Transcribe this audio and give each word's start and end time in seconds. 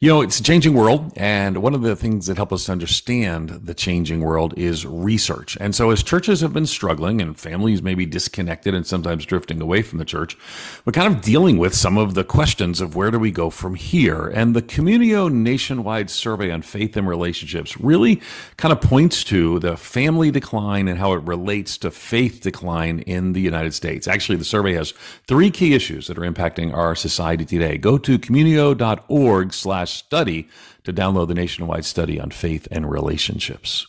You 0.00 0.10
know, 0.10 0.20
it's 0.20 0.38
a 0.38 0.44
changing 0.44 0.74
world. 0.74 1.12
And 1.16 1.60
one 1.60 1.74
of 1.74 1.82
the 1.82 1.96
things 1.96 2.26
that 2.26 2.36
help 2.36 2.52
us 2.52 2.68
understand 2.68 3.48
the 3.48 3.74
changing 3.74 4.20
world 4.20 4.56
is 4.56 4.86
research. 4.86 5.58
And 5.60 5.74
so 5.74 5.90
as 5.90 6.04
churches 6.04 6.40
have 6.40 6.52
been 6.52 6.66
struggling 6.66 7.20
and 7.20 7.36
families 7.36 7.82
may 7.82 7.96
be 7.96 8.06
disconnected 8.06 8.74
and 8.74 8.86
sometimes 8.86 9.26
drifting 9.26 9.60
away 9.60 9.82
from 9.82 9.98
the 9.98 10.04
church, 10.04 10.38
we're 10.84 10.92
kind 10.92 11.12
of 11.12 11.20
dealing 11.20 11.58
with 11.58 11.74
some 11.74 11.98
of 11.98 12.14
the 12.14 12.22
questions 12.22 12.80
of 12.80 12.94
where 12.94 13.10
do 13.10 13.18
we 13.18 13.32
go 13.32 13.50
from 13.50 13.74
here? 13.74 14.28
And 14.28 14.54
the 14.54 14.62
Communio 14.62 15.32
nationwide 15.32 16.10
survey 16.10 16.52
on 16.52 16.62
faith 16.62 16.96
and 16.96 17.08
relationships 17.08 17.80
really 17.80 18.22
kind 18.56 18.70
of 18.70 18.80
points 18.80 19.24
to 19.24 19.58
the 19.58 19.76
family 19.76 20.30
decline 20.30 20.86
and 20.86 21.00
how 21.00 21.14
it 21.14 21.24
relates 21.24 21.76
to 21.78 21.90
faith 21.90 22.40
decline 22.40 23.00
in 23.00 23.32
the 23.32 23.40
United 23.40 23.74
States. 23.74 24.06
Actually, 24.06 24.38
the 24.38 24.44
survey 24.44 24.74
has 24.74 24.94
three 25.26 25.50
key 25.50 25.74
issues 25.74 26.06
that 26.06 26.18
are 26.18 26.30
impacting 26.30 26.72
our 26.72 26.94
society 26.94 27.44
today. 27.44 27.78
Go 27.78 27.98
to 27.98 28.16
communio.org 28.16 29.52
slash 29.52 29.87
study 29.88 30.48
to 30.84 30.92
download 30.92 31.28
the 31.28 31.34
nationwide 31.34 31.84
study 31.84 32.20
on 32.20 32.30
faith 32.30 32.68
and 32.70 32.90
relationships. 32.90 33.86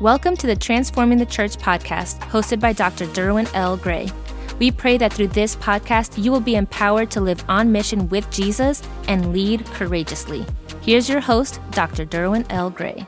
Welcome 0.00 0.36
to 0.36 0.46
the 0.46 0.56
Transforming 0.56 1.18
the 1.18 1.24
Church 1.24 1.56
podcast, 1.56 2.20
hosted 2.20 2.60
by 2.60 2.74
Dr. 2.74 3.06
Derwin 3.06 3.50
L. 3.54 3.78
Gray. 3.78 4.10
We 4.58 4.70
pray 4.70 4.98
that 4.98 5.12
through 5.12 5.28
this 5.28 5.56
podcast, 5.56 6.22
you 6.22 6.30
will 6.30 6.40
be 6.40 6.56
empowered 6.56 7.10
to 7.12 7.20
live 7.20 7.44
on 7.48 7.72
mission 7.72 8.08
with 8.10 8.30
Jesus 8.30 8.82
and 9.08 9.32
lead 9.32 9.64
courageously. 9.66 10.44
Here's 10.82 11.08
your 11.08 11.20
host, 11.20 11.60
Dr. 11.70 12.04
Derwin 12.04 12.44
L. 12.50 12.70
Gray. 12.70 13.06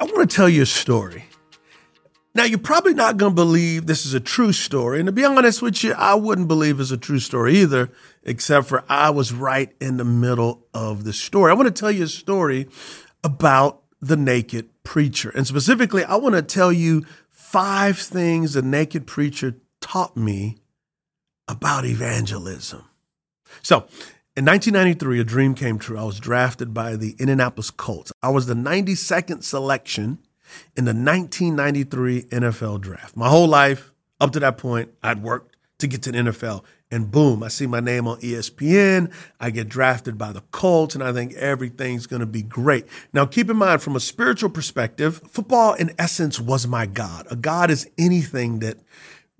I 0.00 0.04
want 0.04 0.28
to 0.28 0.36
tell 0.36 0.48
you 0.48 0.62
a 0.62 0.66
story. 0.66 1.24
Now, 2.32 2.44
you're 2.44 2.58
probably 2.58 2.94
not 2.94 3.16
going 3.16 3.32
to 3.32 3.42
believe 3.42 3.86
this 3.86 4.06
is 4.06 4.14
a 4.14 4.20
true 4.20 4.52
story. 4.52 5.00
And 5.00 5.06
to 5.06 5.12
be 5.12 5.24
honest 5.24 5.62
with 5.62 5.82
you, 5.82 5.94
I 5.94 6.14
wouldn't 6.14 6.46
believe 6.46 6.78
it's 6.78 6.92
a 6.92 6.96
true 6.96 7.18
story 7.18 7.56
either, 7.56 7.90
except 8.22 8.66
for 8.68 8.84
I 8.88 9.10
was 9.10 9.32
right 9.32 9.74
in 9.80 9.96
the 9.96 10.04
middle 10.04 10.66
of 10.72 11.02
the 11.02 11.12
story. 11.12 11.50
I 11.50 11.54
want 11.54 11.74
to 11.74 11.80
tell 11.80 11.90
you 11.90 12.04
a 12.04 12.08
story 12.08 12.68
about 13.24 13.82
the 14.00 14.16
naked 14.16 14.70
preacher. 14.84 15.30
And 15.30 15.46
specifically, 15.46 16.04
I 16.04 16.16
want 16.16 16.36
to 16.36 16.42
tell 16.42 16.72
you 16.72 17.04
five 17.28 17.98
things 17.98 18.52
the 18.52 18.62
naked 18.62 19.08
preacher 19.08 19.56
taught 19.80 20.16
me 20.16 20.58
about 21.48 21.84
evangelism. 21.84 22.84
So, 23.62 23.88
in 24.36 24.44
1993, 24.44 25.20
a 25.20 25.24
dream 25.24 25.54
came 25.54 25.80
true. 25.80 25.98
I 25.98 26.04
was 26.04 26.20
drafted 26.20 26.72
by 26.72 26.94
the 26.94 27.16
Indianapolis 27.18 27.72
Colts. 27.72 28.12
I 28.22 28.30
was 28.30 28.46
the 28.46 28.54
92nd 28.54 29.42
selection 29.42 30.18
in 30.76 30.84
the 30.84 30.94
1993 30.94 32.22
NFL 32.24 32.80
draft. 32.80 33.16
My 33.16 33.28
whole 33.28 33.48
life 33.48 33.92
up 34.20 34.32
to 34.32 34.40
that 34.40 34.58
point, 34.58 34.90
I'd 35.02 35.22
worked 35.22 35.56
to 35.78 35.86
get 35.86 36.02
to 36.02 36.12
the 36.12 36.18
NFL. 36.18 36.64
And 36.92 37.10
boom, 37.10 37.42
I 37.42 37.48
see 37.48 37.66
my 37.66 37.78
name 37.78 38.08
on 38.08 38.20
ESPN. 38.20 39.12
I 39.38 39.50
get 39.50 39.68
drafted 39.68 40.18
by 40.18 40.32
the 40.32 40.42
Colts, 40.50 40.94
and 40.94 41.04
I 41.04 41.12
think 41.12 41.34
everything's 41.34 42.06
going 42.06 42.20
to 42.20 42.26
be 42.26 42.42
great. 42.42 42.86
Now, 43.12 43.26
keep 43.26 43.48
in 43.48 43.56
mind, 43.56 43.80
from 43.80 43.94
a 43.94 44.00
spiritual 44.00 44.50
perspective, 44.50 45.22
football 45.28 45.74
in 45.74 45.92
essence 45.98 46.40
was 46.40 46.66
my 46.66 46.86
God. 46.86 47.26
A 47.30 47.36
God 47.36 47.70
is 47.70 47.88
anything 47.96 48.58
that 48.58 48.78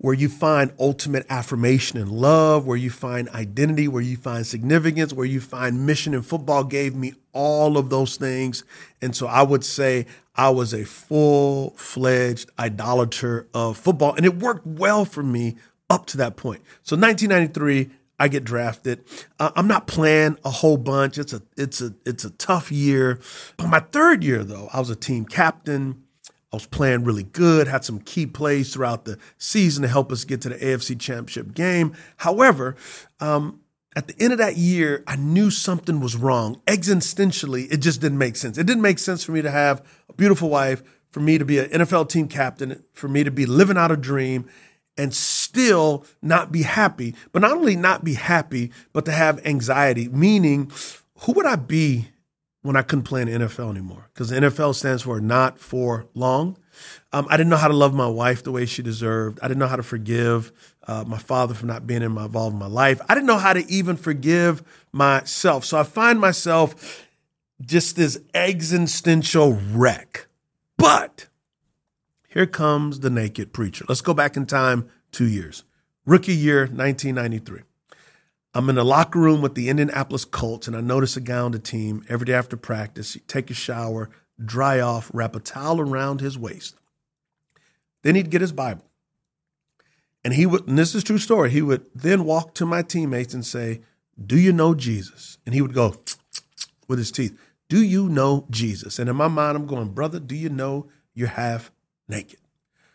where 0.01 0.15
you 0.15 0.27
find 0.27 0.73
ultimate 0.79 1.23
affirmation 1.29 1.99
and 1.99 2.11
love, 2.11 2.65
where 2.65 2.75
you 2.75 2.89
find 2.89 3.29
identity, 3.29 3.87
where 3.87 4.01
you 4.01 4.17
find 4.17 4.45
significance, 4.47 5.13
where 5.13 5.27
you 5.27 5.39
find 5.39 5.85
mission. 5.85 6.15
And 6.15 6.25
football 6.25 6.63
gave 6.63 6.95
me 6.95 7.13
all 7.33 7.77
of 7.77 7.91
those 7.91 8.17
things. 8.17 8.63
And 8.99 9.15
so 9.15 9.27
I 9.27 9.43
would 9.43 9.63
say 9.63 10.07
I 10.35 10.49
was 10.49 10.73
a 10.73 10.85
full 10.85 11.75
fledged 11.77 12.49
idolater 12.57 13.47
of 13.53 13.77
football, 13.77 14.15
and 14.15 14.25
it 14.25 14.39
worked 14.39 14.65
well 14.65 15.05
for 15.05 15.21
me 15.21 15.55
up 15.87 16.07
to 16.07 16.17
that 16.17 16.35
point. 16.35 16.63
So 16.81 16.95
1993, 16.95 17.91
I 18.17 18.27
get 18.27 18.43
drafted. 18.43 19.03
Uh, 19.39 19.51
I'm 19.55 19.67
not 19.67 19.85
playing 19.85 20.37
a 20.43 20.49
whole 20.49 20.77
bunch. 20.77 21.19
It's 21.19 21.33
a 21.33 21.43
it's 21.57 21.79
a 21.79 21.93
it's 22.07 22.25
a 22.25 22.31
tough 22.31 22.71
year. 22.71 23.19
But 23.57 23.67
my 23.67 23.79
third 23.79 24.23
year 24.23 24.43
though, 24.43 24.67
I 24.73 24.79
was 24.79 24.89
a 24.89 24.95
team 24.95 25.25
captain. 25.25 26.03
I 26.51 26.57
was 26.57 26.65
playing 26.65 27.05
really 27.05 27.23
good, 27.23 27.67
had 27.67 27.85
some 27.85 27.99
key 27.99 28.25
plays 28.25 28.73
throughout 28.73 29.05
the 29.05 29.17
season 29.37 29.83
to 29.83 29.87
help 29.87 30.11
us 30.11 30.25
get 30.25 30.41
to 30.41 30.49
the 30.49 30.55
AFC 30.55 30.99
Championship 30.99 31.53
game. 31.53 31.95
However, 32.17 32.75
um, 33.21 33.61
at 33.95 34.07
the 34.07 34.15
end 34.21 34.33
of 34.33 34.39
that 34.39 34.57
year, 34.57 35.03
I 35.07 35.15
knew 35.15 35.49
something 35.49 36.01
was 36.01 36.15
wrong. 36.15 36.61
Existentially, 36.67 37.71
it 37.71 37.77
just 37.77 38.01
didn't 38.01 38.17
make 38.17 38.35
sense. 38.35 38.57
It 38.57 38.65
didn't 38.65 38.81
make 38.81 38.99
sense 38.99 39.23
for 39.23 39.31
me 39.31 39.41
to 39.41 39.51
have 39.51 39.85
a 40.09 40.13
beautiful 40.13 40.49
wife, 40.49 40.83
for 41.09 41.21
me 41.21 41.37
to 41.37 41.45
be 41.45 41.59
an 41.59 41.69
NFL 41.69 42.09
team 42.09 42.27
captain, 42.27 42.83
for 42.93 43.07
me 43.07 43.23
to 43.23 43.31
be 43.31 43.45
living 43.45 43.77
out 43.77 43.91
a 43.91 43.97
dream 43.97 44.49
and 44.97 45.13
still 45.13 46.05
not 46.21 46.51
be 46.51 46.63
happy. 46.63 47.15
But 47.31 47.41
not 47.41 47.51
only 47.51 47.75
not 47.75 48.03
be 48.03 48.13
happy, 48.15 48.71
but 48.91 49.05
to 49.05 49.11
have 49.11 49.45
anxiety, 49.45 50.09
meaning 50.09 50.71
who 51.19 51.33
would 51.33 51.45
I 51.45 51.55
be 51.55 52.09
when 52.61 52.75
I 52.75 52.81
couldn't 52.81 53.03
play 53.03 53.21
in 53.21 53.27
the 53.27 53.47
NFL 53.47 53.71
anymore 53.71 54.09
because 54.13 54.31
NFL 54.31 54.75
stands 54.75 55.03
for 55.03 55.19
not 55.19 55.59
for 55.59 56.07
long. 56.13 56.57
Um, 57.11 57.27
I 57.29 57.37
didn't 57.37 57.49
know 57.49 57.57
how 57.57 57.67
to 57.67 57.73
love 57.73 57.93
my 57.93 58.07
wife 58.07 58.43
the 58.43 58.51
way 58.51 58.65
she 58.65 58.81
deserved. 58.81 59.39
I 59.41 59.47
didn't 59.47 59.59
know 59.59 59.67
how 59.67 59.75
to 59.75 59.83
forgive 59.83 60.51
uh, 60.87 61.03
my 61.05 61.17
father 61.17 61.53
for 61.53 61.65
not 61.65 61.85
being 61.85 62.01
involved 62.01 62.53
in 62.53 62.59
my 62.59 62.67
life. 62.67 63.01
I 63.09 63.15
didn't 63.15 63.27
know 63.27 63.37
how 63.37 63.53
to 63.53 63.67
even 63.69 63.97
forgive 63.97 64.63
myself. 64.91 65.65
So 65.65 65.77
I 65.77 65.83
find 65.83 66.19
myself 66.19 67.07
just 67.59 67.95
this 67.95 68.19
existential 68.33 69.53
wreck. 69.53 70.27
But 70.77 71.27
here 72.27 72.47
comes 72.47 73.01
the 73.01 73.09
naked 73.09 73.53
preacher. 73.53 73.85
Let's 73.87 74.01
go 74.01 74.13
back 74.13 74.37
in 74.37 74.45
time 74.45 74.89
two 75.11 75.27
years. 75.27 75.63
Rookie 76.05 76.33
year, 76.33 76.61
1993. 76.61 77.61
I'm 78.53 78.69
in 78.69 78.75
the 78.75 78.83
locker 78.83 79.19
room 79.19 79.41
with 79.41 79.55
the 79.55 79.69
Indianapolis 79.69 80.25
Colts, 80.25 80.67
and 80.67 80.75
I 80.75 80.81
notice 80.81 81.15
a 81.15 81.21
guy 81.21 81.39
on 81.39 81.51
the 81.53 81.59
team 81.59 82.03
every 82.09 82.25
day 82.25 82.33
after 82.33 82.57
practice. 82.57 83.17
take 83.27 83.49
a 83.49 83.53
shower, 83.53 84.09
dry 84.43 84.79
off, 84.79 85.09
wrap 85.13 85.35
a 85.35 85.39
towel 85.39 85.79
around 85.79 86.19
his 86.19 86.37
waist. 86.37 86.75
Then 88.03 88.15
he'd 88.15 88.29
get 88.29 88.41
his 88.41 88.51
Bible. 88.51 88.83
And 90.23 90.33
he 90.33 90.45
would, 90.45 90.67
and 90.67 90.77
this 90.77 90.93
is 90.93 91.03
true 91.03 91.17
story, 91.17 91.49
he 91.49 91.61
would 91.61 91.85
then 91.95 92.25
walk 92.25 92.53
to 92.55 92.65
my 92.65 92.81
teammates 92.81 93.33
and 93.33 93.45
say, 93.45 93.81
Do 94.23 94.37
you 94.37 94.51
know 94.51 94.75
Jesus? 94.75 95.37
And 95.45 95.55
he 95.55 95.61
would 95.61 95.73
go 95.73 95.95
with 96.87 96.99
his 96.99 97.11
teeth, 97.11 97.39
Do 97.69 97.81
you 97.81 98.09
know 98.09 98.47
Jesus? 98.49 98.99
And 98.99 99.09
in 99.09 99.15
my 99.15 99.29
mind, 99.29 99.55
I'm 99.55 99.65
going, 99.65 99.89
Brother, 99.89 100.19
do 100.19 100.35
you 100.35 100.49
know 100.49 100.89
you're 101.13 101.29
half 101.29 101.71
naked? 102.07 102.39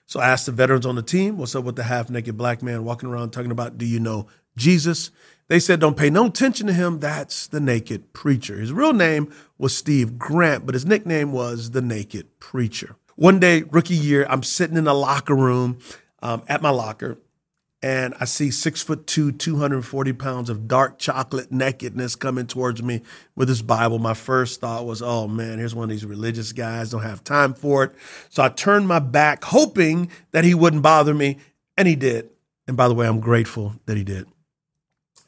So 0.05 0.21
I 0.21 0.29
asked 0.29 0.47
the 0.47 0.53
veterans 0.53 0.87
on 0.87 0.97
the 0.97 1.03
team, 1.03 1.39
What's 1.39 1.57
up 1.57 1.65
with 1.65 1.77
the 1.77 1.85
half 1.85 2.11
naked 2.11 2.37
black 2.37 2.63
man 2.63 2.85
walking 2.85 3.09
around 3.09 3.31
talking 3.31 3.51
about, 3.51 3.79
Do 3.79 3.87
you 3.87 3.99
know 3.99 4.29
Jesus? 4.57 5.11
They 5.49 5.61
said, 5.61 5.79
don't 5.79 5.97
pay 5.97 6.11
no 6.11 6.27
attention 6.27 6.67
to 6.67 6.73
him. 6.73 6.99
That's 6.99 7.47
the 7.47 7.61
naked 7.61 8.13
preacher. 8.13 8.59
His 8.59 8.73
real 8.73 8.93
name 8.93 9.33
was 9.59 9.77
Steve 9.77 10.19
Grant, 10.19 10.67
but 10.67 10.75
his 10.75 10.85
nickname 10.85 11.33
was 11.33 11.71
the 11.71 11.83
naked 11.83 12.41
preacher. 12.41 12.97
One 13.15 13.39
day, 13.39 13.63
rookie 13.63 13.95
year, 13.95 14.27
I'm 14.29 14.43
sitting 14.43 14.77
in 14.77 14.89
a 14.89 14.95
locker 14.95 15.37
room 15.37 15.79
um, 16.21 16.43
at 16.49 16.63
my 16.63 16.71
locker, 16.71 17.19
and 17.81 18.13
I 18.19 18.25
see 18.25 18.51
six 18.51 18.83
foot 18.83 19.07
two, 19.07 19.31
240 19.31 20.13
pounds 20.15 20.51
of 20.51 20.67
dark 20.67 20.99
chocolate 20.99 21.53
nakedness 21.53 22.17
coming 22.17 22.49
towards 22.49 22.83
me 22.83 23.03
with 23.37 23.49
his 23.49 23.63
Bible. 23.63 24.01
My 24.01 24.15
first 24.15 24.61
thought 24.61 24.85
was, 24.85 25.01
oh 25.01 25.29
man, 25.29 25.59
here's 25.59 25.77
one 25.77 25.85
of 25.85 25.91
these 25.91 26.05
religious 26.05 26.53
guys, 26.53 26.91
don't 26.91 27.03
have 27.03 27.23
time 27.23 27.55
for 27.55 27.85
it. 27.85 27.93
So 28.31 28.43
I 28.43 28.49
turned 28.49 28.89
my 28.89 28.99
back, 28.99 29.45
hoping 29.45 30.11
that 30.33 30.45
he 30.45 30.55
wouldn't 30.55 30.83
bother 30.83 31.15
me, 31.15 31.39
and 31.77 31.87
he 31.87 31.95
did. 31.95 32.31
And 32.67 32.77
by 32.77 32.89
the 32.89 32.95
way, 32.95 33.07
I'm 33.07 33.21
grateful 33.21 33.75
that 33.87 33.97
he 33.97 34.03
did 34.03 34.27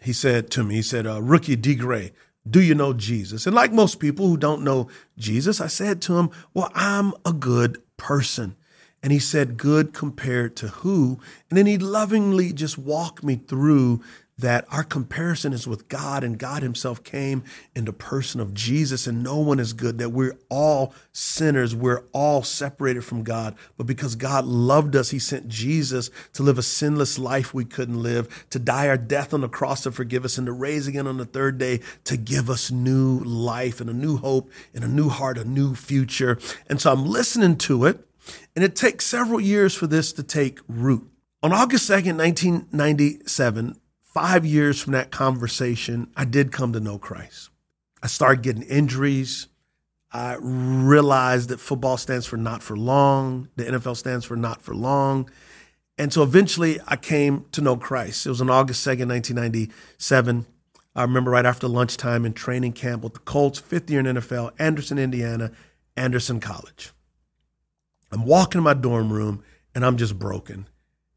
he 0.00 0.12
said 0.12 0.50
to 0.52 0.64
me, 0.64 0.76
he 0.76 0.82
said, 0.82 1.06
uh, 1.06 1.20
Rookie 1.22 1.56
D. 1.56 1.74
Gray, 1.74 2.12
do 2.48 2.60
you 2.60 2.74
know 2.74 2.92
Jesus? 2.92 3.46
And 3.46 3.54
like 3.54 3.72
most 3.72 4.00
people 4.00 4.28
who 4.28 4.36
don't 4.36 4.62
know 4.62 4.88
Jesus, 5.16 5.60
I 5.60 5.66
said 5.66 6.00
to 6.02 6.18
him, 6.18 6.30
Well, 6.54 6.70
I'm 6.74 7.12
a 7.24 7.32
good 7.32 7.82
person. 7.96 8.56
And 9.02 9.12
he 9.12 9.18
said, 9.18 9.58
Good 9.58 9.92
compared 9.92 10.56
to 10.56 10.68
who? 10.68 11.20
And 11.50 11.58
then 11.58 11.66
he 11.66 11.78
lovingly 11.78 12.52
just 12.52 12.78
walked 12.78 13.22
me 13.22 13.36
through 13.36 14.02
that 14.38 14.64
our 14.70 14.84
comparison 14.84 15.52
is 15.52 15.66
with 15.66 15.88
God 15.88 16.22
and 16.22 16.38
God 16.38 16.62
himself 16.62 17.02
came 17.02 17.42
in 17.74 17.84
the 17.84 17.92
person 17.92 18.40
of 18.40 18.54
Jesus 18.54 19.06
and 19.06 19.22
no 19.22 19.38
one 19.38 19.58
is 19.58 19.72
good, 19.72 19.98
that 19.98 20.10
we're 20.10 20.38
all 20.48 20.94
sinners. 21.12 21.74
We're 21.74 22.04
all 22.12 22.42
separated 22.42 23.04
from 23.04 23.24
God. 23.24 23.56
But 23.76 23.86
because 23.86 24.14
God 24.14 24.44
loved 24.44 24.94
us, 24.94 25.10
he 25.10 25.18
sent 25.18 25.48
Jesus 25.48 26.10
to 26.34 26.42
live 26.42 26.58
a 26.58 26.62
sinless 26.62 27.18
life 27.18 27.52
we 27.52 27.64
couldn't 27.64 28.02
live, 28.02 28.46
to 28.50 28.58
die 28.58 28.88
our 28.88 28.96
death 28.96 29.34
on 29.34 29.40
the 29.40 29.48
cross 29.48 29.82
to 29.82 29.90
forgive 29.90 30.24
us 30.24 30.38
and 30.38 30.46
to 30.46 30.52
raise 30.52 30.86
again 30.86 31.06
on 31.06 31.16
the 31.16 31.24
third 31.24 31.58
day 31.58 31.80
to 32.04 32.16
give 32.16 32.48
us 32.48 32.70
new 32.70 33.18
life 33.20 33.80
and 33.80 33.90
a 33.90 33.94
new 33.94 34.16
hope 34.16 34.50
and 34.72 34.84
a 34.84 34.88
new 34.88 35.08
heart, 35.08 35.36
a 35.36 35.44
new 35.44 35.74
future. 35.74 36.38
And 36.68 36.80
so 36.80 36.92
I'm 36.92 37.04
listening 37.04 37.56
to 37.58 37.84
it 37.86 38.04
and 38.54 38.64
it 38.64 38.76
takes 38.76 39.06
several 39.06 39.40
years 39.40 39.74
for 39.74 39.86
this 39.86 40.12
to 40.12 40.22
take 40.22 40.60
root. 40.68 41.08
On 41.42 41.52
August 41.52 41.88
2nd, 41.88 42.18
1997, 42.18 43.76
five 44.20 44.44
years 44.44 44.82
from 44.82 44.94
that 44.94 45.12
conversation, 45.12 46.10
I 46.16 46.24
did 46.24 46.50
come 46.50 46.72
to 46.72 46.80
know 46.80 46.98
Christ. 46.98 47.50
I 48.02 48.08
started 48.08 48.42
getting 48.42 48.62
injuries. 48.62 49.46
I 50.10 50.36
realized 50.40 51.50
that 51.50 51.60
football 51.60 51.96
stands 51.96 52.26
for 52.26 52.36
not 52.36 52.60
for 52.60 52.76
long, 52.76 53.48
the 53.54 53.64
NFL 53.64 53.96
stands 53.96 54.24
for 54.24 54.36
not 54.36 54.60
for 54.60 54.74
long. 54.74 55.30
And 55.96 56.12
so 56.12 56.24
eventually 56.24 56.80
I 56.88 56.96
came 56.96 57.46
to 57.52 57.60
know 57.60 57.76
Christ. 57.76 58.26
It 58.26 58.30
was 58.30 58.40
on 58.40 58.50
August 58.50 58.84
2nd, 58.84 59.08
1997. 59.08 60.46
I 60.96 61.02
remember 61.02 61.30
right 61.30 61.46
after 61.46 61.68
lunchtime 61.68 62.26
in 62.26 62.32
training 62.32 62.72
camp 62.72 63.04
with 63.04 63.12
the 63.12 63.20
Colts, 63.20 63.60
fifth 63.60 63.88
year 63.88 64.00
in 64.00 64.06
NFL, 64.06 64.50
Anderson, 64.58 64.98
Indiana, 64.98 65.52
Anderson 65.96 66.40
College. 66.40 66.90
I'm 68.10 68.24
walking 68.24 68.58
in 68.58 68.64
my 68.64 68.74
dorm 68.74 69.12
room 69.12 69.44
and 69.76 69.84
I'm 69.84 69.96
just 69.96 70.18
broken. 70.18 70.66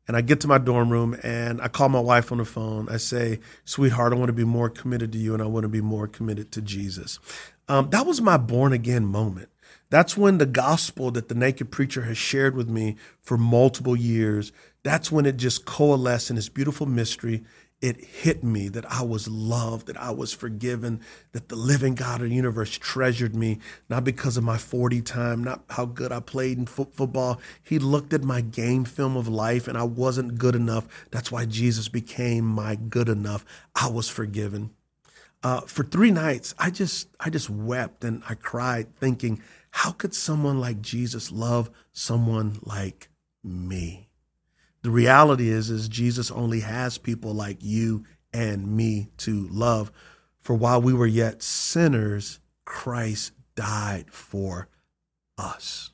And 0.07 0.17
I 0.17 0.21
get 0.21 0.41
to 0.41 0.47
my 0.47 0.57
dorm 0.57 0.89
room 0.89 1.15
and 1.23 1.61
I 1.61 1.67
call 1.67 1.89
my 1.89 1.99
wife 1.99 2.31
on 2.31 2.39
the 2.39 2.45
phone. 2.45 2.89
I 2.89 2.97
say, 2.97 3.39
Sweetheart, 3.65 4.13
I 4.13 4.15
want 4.15 4.29
to 4.29 4.33
be 4.33 4.43
more 4.43 4.69
committed 4.69 5.11
to 5.13 5.17
you 5.17 5.33
and 5.33 5.41
I 5.41 5.45
want 5.45 5.63
to 5.63 5.69
be 5.69 5.81
more 5.81 6.07
committed 6.07 6.51
to 6.53 6.61
Jesus. 6.61 7.19
Um, 7.67 7.89
that 7.91 8.05
was 8.05 8.21
my 8.21 8.37
born 8.37 8.73
again 8.73 9.05
moment. 9.05 9.49
That's 9.89 10.17
when 10.17 10.37
the 10.37 10.45
gospel 10.45 11.11
that 11.11 11.27
the 11.27 11.35
naked 11.35 11.69
preacher 11.69 12.03
has 12.03 12.17
shared 12.17 12.55
with 12.55 12.69
me 12.69 12.95
for 13.21 13.37
multiple 13.37 13.95
years, 13.95 14.51
that's 14.83 15.11
when 15.11 15.25
it 15.25 15.37
just 15.37 15.65
coalesced 15.65 16.29
in 16.29 16.37
this 16.37 16.49
beautiful 16.49 16.87
mystery 16.87 17.43
it 17.81 18.05
hit 18.05 18.43
me 18.43 18.69
that 18.69 18.89
I 18.91 19.01
was 19.01 19.27
loved, 19.27 19.87
that 19.87 19.97
I 19.97 20.11
was 20.11 20.31
forgiven, 20.31 21.01
that 21.31 21.49
the 21.49 21.55
living 21.55 21.95
God 21.95 22.21
of 22.21 22.29
the 22.29 22.35
universe 22.35 22.77
treasured 22.77 23.35
me, 23.35 23.57
not 23.89 24.03
because 24.03 24.37
of 24.37 24.43
my 24.43 24.57
40 24.57 25.01
time, 25.01 25.43
not 25.43 25.63
how 25.71 25.85
good 25.85 26.11
I 26.11 26.19
played 26.19 26.59
in 26.59 26.67
fo- 26.67 26.89
football. 26.93 27.41
He 27.63 27.79
looked 27.79 28.13
at 28.13 28.23
my 28.23 28.41
game 28.41 28.85
film 28.85 29.17
of 29.17 29.27
life 29.27 29.67
and 29.67 29.77
I 29.77 29.83
wasn't 29.83 30.37
good 30.37 30.55
enough. 30.55 30.87
That's 31.09 31.31
why 31.31 31.45
Jesus 31.45 31.89
became 31.89 32.45
my 32.45 32.75
good 32.75 33.09
enough. 33.09 33.43
I 33.75 33.89
was 33.89 34.07
forgiven. 34.07 34.71
Uh, 35.43 35.61
for 35.61 35.83
three 35.83 36.11
nights, 36.11 36.53
I 36.59 36.69
just, 36.69 37.07
I 37.19 37.31
just 37.31 37.49
wept 37.49 38.03
and 38.03 38.21
I 38.29 38.35
cried 38.35 38.95
thinking, 38.97 39.41
how 39.71 39.91
could 39.91 40.13
someone 40.13 40.59
like 40.59 40.81
Jesus 40.81 41.31
love 41.31 41.71
someone 41.91 42.59
like 42.61 43.09
me? 43.43 44.10
The 44.81 44.89
reality 44.89 45.49
is, 45.49 45.69
is 45.69 45.87
Jesus 45.87 46.31
only 46.31 46.61
has 46.61 46.97
people 46.97 47.33
like 47.33 47.57
you 47.61 48.05
and 48.33 48.75
me 48.75 49.09
to 49.17 49.47
love. 49.51 49.91
For 50.39 50.55
while 50.55 50.81
we 50.81 50.93
were 50.93 51.07
yet 51.07 51.43
sinners, 51.43 52.39
Christ 52.65 53.33
died 53.55 54.11
for 54.11 54.69
us. 55.37 55.91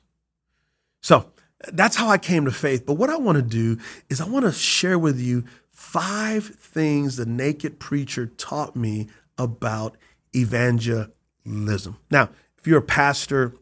So 1.02 1.32
that's 1.72 1.96
how 1.96 2.08
I 2.08 2.18
came 2.18 2.44
to 2.44 2.50
faith. 2.50 2.86
But 2.86 2.94
what 2.94 3.10
I 3.10 3.16
want 3.16 3.36
to 3.36 3.42
do 3.42 3.78
is 4.08 4.20
I 4.20 4.28
want 4.28 4.46
to 4.46 4.52
share 4.52 4.98
with 4.98 5.20
you 5.20 5.44
five 5.70 6.44
things 6.44 7.16
the 7.16 7.26
naked 7.26 7.78
preacher 7.78 8.26
taught 8.26 8.74
me 8.74 9.08
about 9.36 9.96
evangelism. 10.34 11.96
Now, 12.10 12.30
if 12.56 12.66
you're 12.66 12.78
a 12.78 12.82
pastor, 12.82 13.54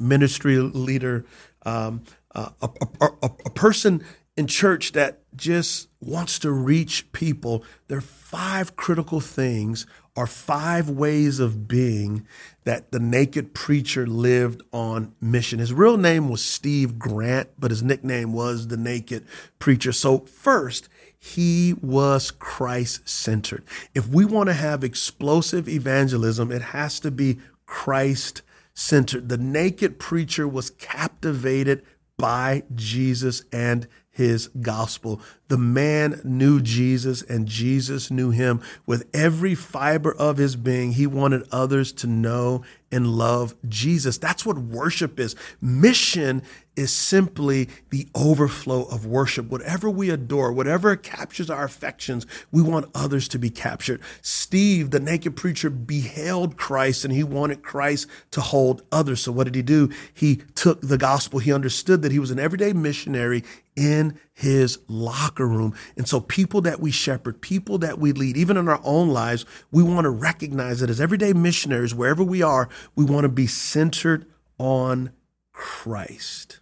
ministry 0.00 0.58
leader, 0.58 1.24
um, 1.62 2.02
uh, 2.34 2.50
a, 2.60 2.68
a, 3.00 3.06
a, 3.22 3.30
a 3.46 3.50
person 3.50 4.04
in 4.38 4.46
church 4.46 4.92
that 4.92 5.18
just 5.36 5.88
wants 6.00 6.38
to 6.38 6.52
reach 6.52 7.10
people, 7.10 7.64
there 7.88 7.98
are 7.98 8.00
five 8.00 8.76
critical 8.76 9.18
things 9.18 9.84
or 10.14 10.28
five 10.28 10.88
ways 10.88 11.40
of 11.40 11.66
being 11.66 12.24
that 12.62 12.92
the 12.92 13.00
naked 13.00 13.52
preacher 13.52 14.06
lived 14.06 14.62
on 14.72 15.12
mission. 15.20 15.58
His 15.58 15.72
real 15.72 15.96
name 15.96 16.28
was 16.28 16.44
Steve 16.44 17.00
Grant, 17.00 17.48
but 17.58 17.72
his 17.72 17.82
nickname 17.82 18.32
was 18.32 18.68
the 18.68 18.76
naked 18.76 19.26
preacher. 19.58 19.90
So, 19.90 20.20
first, 20.20 20.88
he 21.18 21.74
was 21.82 22.30
Christ 22.30 23.08
centered. 23.08 23.64
If 23.92 24.06
we 24.06 24.24
want 24.24 24.50
to 24.50 24.54
have 24.54 24.84
explosive 24.84 25.68
evangelism, 25.68 26.52
it 26.52 26.62
has 26.62 27.00
to 27.00 27.10
be 27.10 27.40
Christ 27.66 28.42
centered. 28.72 29.30
The 29.30 29.36
naked 29.36 29.98
preacher 29.98 30.46
was 30.46 30.70
captivated 30.70 31.84
by 32.16 32.62
Jesus 32.74 33.42
and 33.52 33.88
his 34.18 34.48
gospel. 34.60 35.20
The 35.46 35.56
man 35.56 36.20
knew 36.24 36.60
Jesus 36.60 37.22
and 37.22 37.46
Jesus 37.46 38.10
knew 38.10 38.30
him. 38.30 38.60
With 38.84 39.08
every 39.14 39.54
fiber 39.54 40.12
of 40.12 40.38
his 40.38 40.56
being, 40.56 40.90
he 40.92 41.06
wanted 41.06 41.46
others 41.52 41.92
to 41.92 42.08
know 42.08 42.64
and 42.90 43.06
love 43.06 43.54
Jesus. 43.68 44.18
That's 44.18 44.44
what 44.44 44.58
worship 44.58 45.20
is. 45.20 45.36
Mission 45.60 46.42
is 46.78 46.92
simply 46.92 47.68
the 47.90 48.06
overflow 48.14 48.84
of 48.84 49.04
worship. 49.04 49.50
Whatever 49.50 49.90
we 49.90 50.10
adore, 50.10 50.52
whatever 50.52 50.94
captures 50.94 51.50
our 51.50 51.64
affections, 51.64 52.24
we 52.52 52.62
want 52.62 52.88
others 52.94 53.26
to 53.28 53.38
be 53.38 53.50
captured. 53.50 54.00
Steve, 54.22 54.90
the 54.90 55.00
naked 55.00 55.34
preacher, 55.34 55.68
beheld 55.68 56.56
Christ 56.56 57.04
and 57.04 57.12
he 57.12 57.24
wanted 57.24 57.62
Christ 57.62 58.06
to 58.30 58.40
hold 58.40 58.82
others. 58.92 59.20
So 59.20 59.32
what 59.32 59.44
did 59.44 59.56
he 59.56 59.62
do? 59.62 59.90
He 60.14 60.36
took 60.54 60.80
the 60.80 60.96
gospel. 60.96 61.40
He 61.40 61.52
understood 61.52 62.02
that 62.02 62.12
he 62.12 62.20
was 62.20 62.30
an 62.30 62.38
everyday 62.38 62.72
missionary 62.72 63.42
in 63.74 64.18
his 64.32 64.78
locker 64.86 65.46
room. 65.46 65.74
And 65.96 66.06
so 66.06 66.20
people 66.20 66.60
that 66.60 66.78
we 66.78 66.92
shepherd, 66.92 67.40
people 67.40 67.78
that 67.78 67.98
we 67.98 68.12
lead, 68.12 68.36
even 68.36 68.56
in 68.56 68.68
our 68.68 68.80
own 68.84 69.08
lives, 69.08 69.44
we 69.72 69.82
want 69.82 70.04
to 70.04 70.10
recognize 70.10 70.78
that 70.78 70.90
as 70.90 71.00
everyday 71.00 71.32
missionaries, 71.32 71.94
wherever 71.94 72.22
we 72.22 72.40
are, 72.40 72.68
we 72.94 73.04
want 73.04 73.24
to 73.24 73.28
be 73.28 73.48
centered 73.48 74.26
on 74.58 75.10
Christ. 75.52 76.60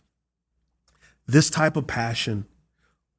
This 1.26 1.50
type 1.50 1.76
of 1.76 1.86
passion 1.86 2.46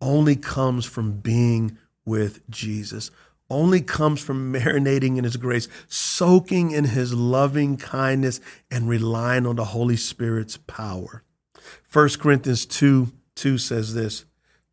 only 0.01 0.35
comes 0.35 0.85
from 0.85 1.19
being 1.19 1.77
with 2.05 2.47
Jesus, 2.49 3.11
only 3.49 3.81
comes 3.81 4.21
from 4.21 4.53
marinating 4.53 5.17
in 5.17 5.23
his 5.23 5.37
grace, 5.37 5.67
soaking 5.87 6.71
in 6.71 6.85
his 6.85 7.13
loving 7.13 7.77
kindness, 7.77 8.39
and 8.71 8.87
relying 8.87 9.45
on 9.45 9.55
the 9.55 9.65
Holy 9.65 9.97
Spirit's 9.97 10.57
power. 10.57 11.23
1 11.91 12.09
Corinthians 12.19 12.65
2 12.65 13.11
2 13.35 13.57
says 13.57 13.93
this 13.93 14.25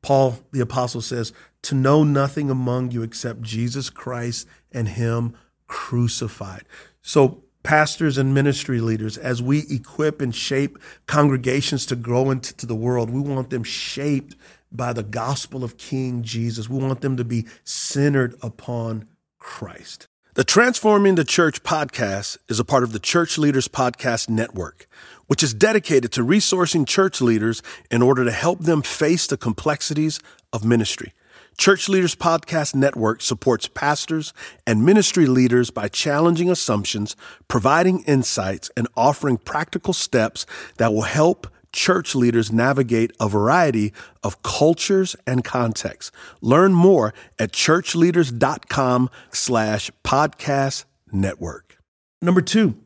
Paul 0.02 0.38
the 0.52 0.60
apostle 0.60 1.00
says, 1.00 1.32
To 1.62 1.75
know 1.75 2.04
nothing 2.04 2.50
among 2.50 2.90
you 2.90 3.02
except 3.02 3.42
Jesus 3.42 3.90
Christ 3.90 4.46
and 4.70 4.88
him 4.88 5.34
crucified. 5.66 6.64
So 7.02 7.44
pastors 7.64 8.16
and 8.16 8.32
ministry 8.32 8.81
leaders, 8.81 9.19
as 9.19 9.43
we 9.43 9.64
equip 9.69 10.20
and 10.20 10.32
shape 10.32 10.78
congregations 11.06 11.84
to 11.87 11.96
grow 11.96 12.31
into 12.31 12.66
the 12.66 12.76
world, 12.76 13.11
we 13.11 13.20
want 13.20 13.50
them 13.50 13.64
shaped 13.64 14.37
by 14.70 14.93
the 14.93 15.02
gospel 15.02 15.64
of 15.64 15.76
King 15.76 16.22
Jesus. 16.22 16.69
We 16.69 16.78
want 16.78 17.00
them 17.00 17.16
to 17.16 17.25
be 17.25 17.46
centered 17.64 18.37
upon 18.40 19.08
Christ. 19.38 20.06
The 20.34 20.44
Transforming 20.44 21.14
the 21.14 21.25
Church 21.25 21.62
podcast 21.62 22.38
is 22.49 22.58
a 22.58 22.64
part 22.64 22.82
of 22.82 22.93
the 22.93 22.99
Church 22.99 23.38
Leaders 23.38 23.69
Podcast 23.69 24.28
Network, 24.28 24.88
which 25.26 25.43
is 25.43 25.55
dedicated 25.55 26.10
to 26.12 26.25
resourcing 26.25 26.87
church 26.87 27.20
leaders 27.20 27.62
in 27.90 28.02
order 28.02 28.25
to 28.25 28.32
help 28.32 28.60
them 28.60 28.82
face 28.82 29.26
the 29.26 29.37
complexities 29.37 30.20
of 30.52 30.64
ministry. 30.64 31.12
Church 31.56 31.88
Leaders 31.88 32.14
Podcast 32.14 32.74
Network 32.74 33.22
supports 33.22 33.68
pastors 33.68 34.32
and 34.66 34.84
ministry 34.84 35.26
leaders 35.26 35.70
by 35.70 35.88
challenging 35.88 36.50
assumptions, 36.50 37.16
providing 37.48 38.02
insights, 38.04 38.70
and 38.76 38.88
offering 38.96 39.36
practical 39.36 39.93
steps 39.93 40.46
that 40.79 40.93
will 40.93 41.02
help 41.02 41.46
church 41.72 42.14
leaders 42.14 42.52
navigate 42.52 43.12
a 43.20 43.29
variety 43.29 43.93
of 44.22 44.43
cultures 44.43 45.17
and 45.26 45.44
contexts. 45.44 46.12
Learn 46.40 46.72
more 46.72 47.12
at 47.38 47.52
churchleaders.com 47.52 49.10
slash 49.32 49.90
podcast 50.02 50.84
network. 51.12 51.79
Number 52.22 52.40
two, 52.40 52.76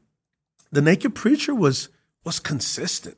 the 0.71 0.83
naked 0.83 1.15
preacher 1.15 1.55
was 1.55 1.89
was 2.25 2.41
consistent. 2.41 3.17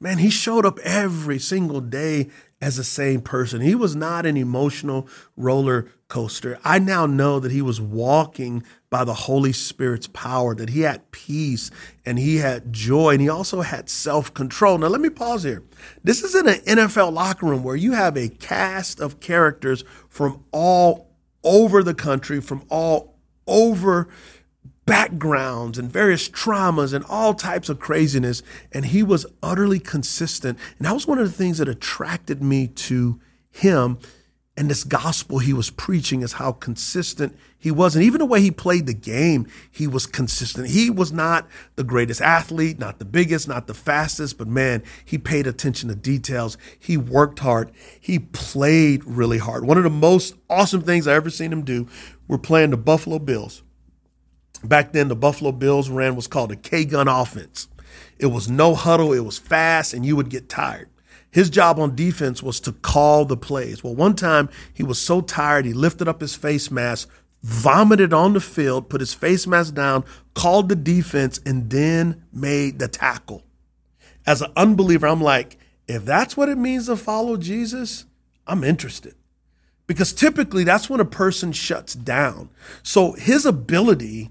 Man, 0.00 0.18
he 0.18 0.30
showed 0.30 0.66
up 0.66 0.78
every 0.80 1.38
single 1.38 1.80
day 1.80 2.28
as 2.62 2.76
the 2.76 2.84
same 2.84 3.20
person. 3.20 3.60
He 3.60 3.74
was 3.74 3.96
not 3.96 4.24
an 4.24 4.36
emotional 4.36 5.08
roller 5.36 5.88
coaster. 6.06 6.60
I 6.64 6.78
now 6.78 7.06
know 7.06 7.40
that 7.40 7.50
he 7.50 7.60
was 7.60 7.80
walking 7.80 8.62
by 8.88 9.02
the 9.02 9.14
Holy 9.14 9.52
Spirit's 9.52 10.06
power, 10.06 10.54
that 10.54 10.70
he 10.70 10.82
had 10.82 11.10
peace 11.10 11.72
and 12.06 12.20
he 12.20 12.36
had 12.36 12.72
joy 12.72 13.14
and 13.14 13.20
he 13.20 13.28
also 13.28 13.62
had 13.62 13.90
self 13.90 14.32
control. 14.32 14.78
Now, 14.78 14.86
let 14.86 15.00
me 15.00 15.10
pause 15.10 15.42
here. 15.42 15.64
This 16.04 16.22
is 16.22 16.36
in 16.36 16.48
an 16.48 16.60
NFL 16.60 17.12
locker 17.12 17.46
room 17.46 17.64
where 17.64 17.74
you 17.74 17.92
have 17.92 18.16
a 18.16 18.28
cast 18.28 19.00
of 19.00 19.18
characters 19.18 19.82
from 20.08 20.44
all 20.52 21.10
over 21.42 21.82
the 21.82 21.94
country, 21.94 22.40
from 22.40 22.64
all 22.70 23.16
over 23.48 24.08
backgrounds 24.84 25.78
and 25.78 25.90
various 25.90 26.28
traumas 26.28 26.92
and 26.92 27.04
all 27.08 27.34
types 27.34 27.68
of 27.68 27.78
craziness. 27.78 28.42
And 28.72 28.86
he 28.86 29.02
was 29.02 29.26
utterly 29.42 29.78
consistent. 29.78 30.58
And 30.78 30.86
that 30.86 30.94
was 30.94 31.06
one 31.06 31.18
of 31.18 31.26
the 31.26 31.36
things 31.36 31.58
that 31.58 31.68
attracted 31.68 32.42
me 32.42 32.68
to 32.68 33.20
him. 33.50 33.98
And 34.54 34.68
this 34.68 34.84
gospel 34.84 35.38
he 35.38 35.54
was 35.54 35.70
preaching 35.70 36.20
is 36.20 36.34
how 36.34 36.52
consistent 36.52 37.38
he 37.58 37.70
was. 37.70 37.96
And 37.96 38.04
even 38.04 38.18
the 38.18 38.26
way 38.26 38.42
he 38.42 38.50
played 38.50 38.84
the 38.84 38.92
game, 38.92 39.46
he 39.70 39.86
was 39.86 40.06
consistent. 40.06 40.68
He 40.68 40.90
was 40.90 41.10
not 41.10 41.48
the 41.76 41.84
greatest 41.84 42.20
athlete, 42.20 42.78
not 42.78 42.98
the 42.98 43.06
biggest, 43.06 43.48
not 43.48 43.66
the 43.66 43.72
fastest, 43.72 44.36
but 44.36 44.48
man, 44.48 44.82
he 45.06 45.16
paid 45.16 45.46
attention 45.46 45.88
to 45.88 45.94
details. 45.94 46.58
He 46.78 46.98
worked 46.98 47.38
hard. 47.38 47.72
He 47.98 48.18
played 48.18 49.04
really 49.04 49.38
hard. 49.38 49.64
One 49.64 49.78
of 49.78 49.84
the 49.84 49.90
most 49.90 50.34
awesome 50.50 50.82
things 50.82 51.06
I 51.06 51.14
ever 51.14 51.30
seen 51.30 51.50
him 51.50 51.64
do, 51.64 51.88
we're 52.28 52.36
playing 52.36 52.70
the 52.70 52.76
Buffalo 52.76 53.18
Bills. 53.18 53.62
Back 54.64 54.92
then, 54.92 55.08
the 55.08 55.16
Buffalo 55.16 55.52
Bills 55.52 55.88
ran 55.88 56.16
was 56.16 56.26
called 56.26 56.52
a 56.52 56.56
K 56.56 56.84
gun 56.84 57.08
offense. 57.08 57.68
It 58.18 58.26
was 58.26 58.48
no 58.48 58.74
huddle, 58.74 59.12
it 59.12 59.24
was 59.24 59.38
fast, 59.38 59.92
and 59.92 60.06
you 60.06 60.16
would 60.16 60.30
get 60.30 60.48
tired. 60.48 60.88
His 61.30 61.50
job 61.50 61.78
on 61.78 61.96
defense 61.96 62.42
was 62.42 62.60
to 62.60 62.72
call 62.72 63.24
the 63.24 63.36
plays. 63.36 63.82
Well, 63.82 63.94
one 63.94 64.14
time 64.14 64.48
he 64.72 64.82
was 64.82 65.00
so 65.00 65.20
tired, 65.22 65.64
he 65.64 65.72
lifted 65.72 66.06
up 66.06 66.20
his 66.20 66.34
face 66.34 66.70
mask, 66.70 67.08
vomited 67.42 68.12
on 68.12 68.34
the 68.34 68.40
field, 68.40 68.90
put 68.90 69.00
his 69.00 69.14
face 69.14 69.46
mask 69.46 69.74
down, 69.74 70.04
called 70.34 70.68
the 70.68 70.76
defense, 70.76 71.40
and 71.44 71.70
then 71.70 72.22
made 72.32 72.78
the 72.78 72.86
tackle. 72.86 73.42
As 74.26 74.42
an 74.42 74.52
unbeliever, 74.56 75.06
I'm 75.06 75.22
like, 75.22 75.56
if 75.88 76.04
that's 76.04 76.36
what 76.36 76.48
it 76.48 76.58
means 76.58 76.86
to 76.86 76.96
follow 76.96 77.36
Jesus, 77.36 78.04
I'm 78.46 78.62
interested. 78.62 79.14
Because 79.86 80.12
typically 80.12 80.64
that's 80.64 80.88
when 80.88 81.00
a 81.00 81.04
person 81.04 81.52
shuts 81.52 81.94
down. 81.94 82.50
So 82.82 83.12
his 83.12 83.44
ability 83.44 84.30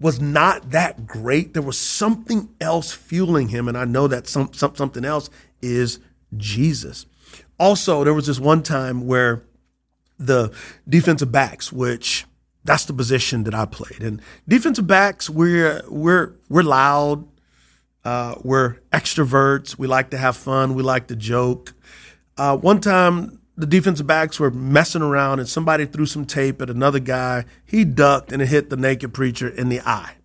was 0.00 0.20
not 0.20 0.70
that 0.70 1.06
great. 1.06 1.54
There 1.54 1.62
was 1.62 1.78
something 1.78 2.50
else 2.60 2.92
fueling 2.92 3.48
him. 3.48 3.68
And 3.68 3.78
I 3.78 3.84
know 3.84 4.08
that 4.08 4.26
some, 4.26 4.52
some, 4.52 4.74
something 4.74 5.04
else 5.04 5.30
is 5.62 5.98
Jesus. 6.36 7.06
Also, 7.58 8.04
there 8.04 8.14
was 8.14 8.26
this 8.26 8.40
one 8.40 8.62
time 8.62 9.06
where 9.06 9.44
the 10.18 10.52
defensive 10.88 11.30
backs, 11.30 11.72
which 11.72 12.26
that's 12.64 12.84
the 12.84 12.92
position 12.92 13.44
that 13.44 13.54
I 13.54 13.66
played. 13.66 14.02
And 14.02 14.20
defensive 14.48 14.86
backs, 14.86 15.28
we're 15.28 15.82
we're 15.88 16.34
we're 16.48 16.62
loud, 16.62 17.26
uh, 18.04 18.36
we're 18.42 18.80
extroverts. 18.92 19.78
We 19.78 19.86
like 19.86 20.10
to 20.10 20.18
have 20.18 20.36
fun. 20.36 20.74
We 20.74 20.82
like 20.82 21.08
to 21.08 21.16
joke. 21.16 21.72
Uh, 22.36 22.56
one 22.56 22.80
time, 22.80 23.40
the 23.56 23.66
defensive 23.66 24.06
backs 24.06 24.40
were 24.40 24.50
messing 24.50 25.02
around, 25.02 25.38
and 25.38 25.48
somebody 25.48 25.86
threw 25.86 26.06
some 26.06 26.24
tape 26.24 26.60
at 26.60 26.70
another 26.70 26.98
guy. 26.98 27.44
He 27.64 27.84
ducked, 27.84 28.32
and 28.32 28.42
it 28.42 28.48
hit 28.48 28.70
the 28.70 28.76
naked 28.76 29.14
preacher 29.14 29.48
in 29.48 29.68
the 29.68 29.80
eye. 29.80 30.16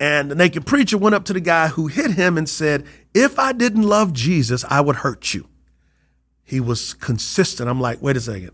And 0.00 0.30
the 0.30 0.34
naked 0.34 0.64
preacher 0.64 0.96
went 0.96 1.14
up 1.14 1.24
to 1.24 1.32
the 1.32 1.40
guy 1.40 1.68
who 1.68 1.88
hit 1.88 2.12
him 2.12 2.38
and 2.38 2.48
said, 2.48 2.86
"If 3.14 3.38
I 3.38 3.52
didn't 3.52 3.82
love 3.82 4.12
Jesus, 4.12 4.64
I 4.68 4.80
would 4.80 4.96
hurt 4.96 5.34
you." 5.34 5.48
He 6.44 6.60
was 6.60 6.94
consistent. 6.94 7.68
I'm 7.68 7.80
like, 7.80 8.00
wait 8.00 8.16
a 8.16 8.20
second. 8.20 8.52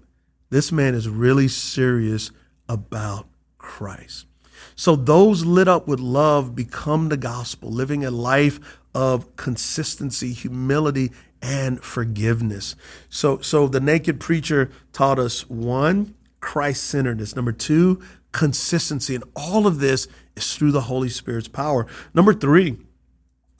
This 0.50 0.72
man 0.72 0.94
is 0.94 1.08
really 1.08 1.46
serious 1.46 2.32
about 2.68 3.28
Christ. 3.58 4.26
So 4.74 4.96
those 4.96 5.44
lit 5.44 5.68
up 5.68 5.86
with 5.86 6.00
love 6.00 6.56
become 6.56 7.08
the 7.08 7.16
gospel, 7.16 7.70
living 7.70 8.04
a 8.04 8.10
life 8.10 8.58
of 8.94 9.36
consistency, 9.36 10.32
humility, 10.32 11.12
and 11.44 11.84
forgiveness. 11.84 12.74
So, 13.10 13.38
so 13.40 13.68
the 13.68 13.78
naked 13.78 14.18
preacher 14.18 14.70
taught 14.94 15.18
us 15.18 15.48
one, 15.48 16.14
Christ 16.40 16.84
centeredness. 16.84 17.36
Number 17.36 17.52
two, 17.52 18.02
consistency. 18.32 19.14
And 19.14 19.24
all 19.36 19.66
of 19.66 19.78
this 19.78 20.08
is 20.34 20.56
through 20.56 20.72
the 20.72 20.80
Holy 20.80 21.10
Spirit's 21.10 21.48
power. 21.48 21.86
Number 22.14 22.32
three, 22.32 22.78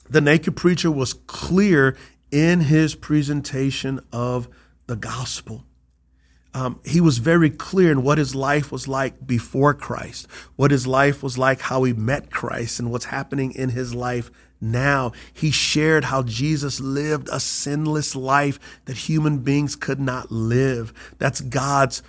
the 0.09 0.19
naked 0.19 0.55
preacher 0.55 0.89
was 0.89 1.13
clear 1.13 1.95
in 2.31 2.61
his 2.61 2.95
presentation 2.95 3.99
of 4.11 4.47
the 4.87 4.95
gospel 4.95 5.63
um, 6.55 6.79
he 6.85 7.01
was 7.01 7.17
very 7.17 7.49
clear 7.49 7.91
in 7.91 8.01
what 8.01 8.17
his 8.17 8.33
life 8.33 8.71
was 8.71 8.87
like 8.87 9.27
before 9.27 9.73
Christ, 9.73 10.25
what 10.55 10.71
his 10.71 10.87
life 10.87 11.21
was 11.21 11.37
like, 11.37 11.59
how 11.59 11.83
he 11.83 11.91
met 11.91 12.31
Christ, 12.31 12.79
and 12.79 12.89
what's 12.89 13.05
happening 13.05 13.51
in 13.51 13.69
his 13.69 13.93
life 13.93 14.31
now. 14.61 15.11
He 15.33 15.51
shared 15.51 16.05
how 16.05 16.23
Jesus 16.23 16.79
lived 16.79 17.29
a 17.31 17.39
sinless 17.39 18.15
life 18.15 18.59
that 18.85 18.97
human 18.97 19.39
beings 19.39 19.75
could 19.75 19.99
not 19.99 20.31
live. 20.31 20.93
That's 21.17 21.41
God's 21.41 22.01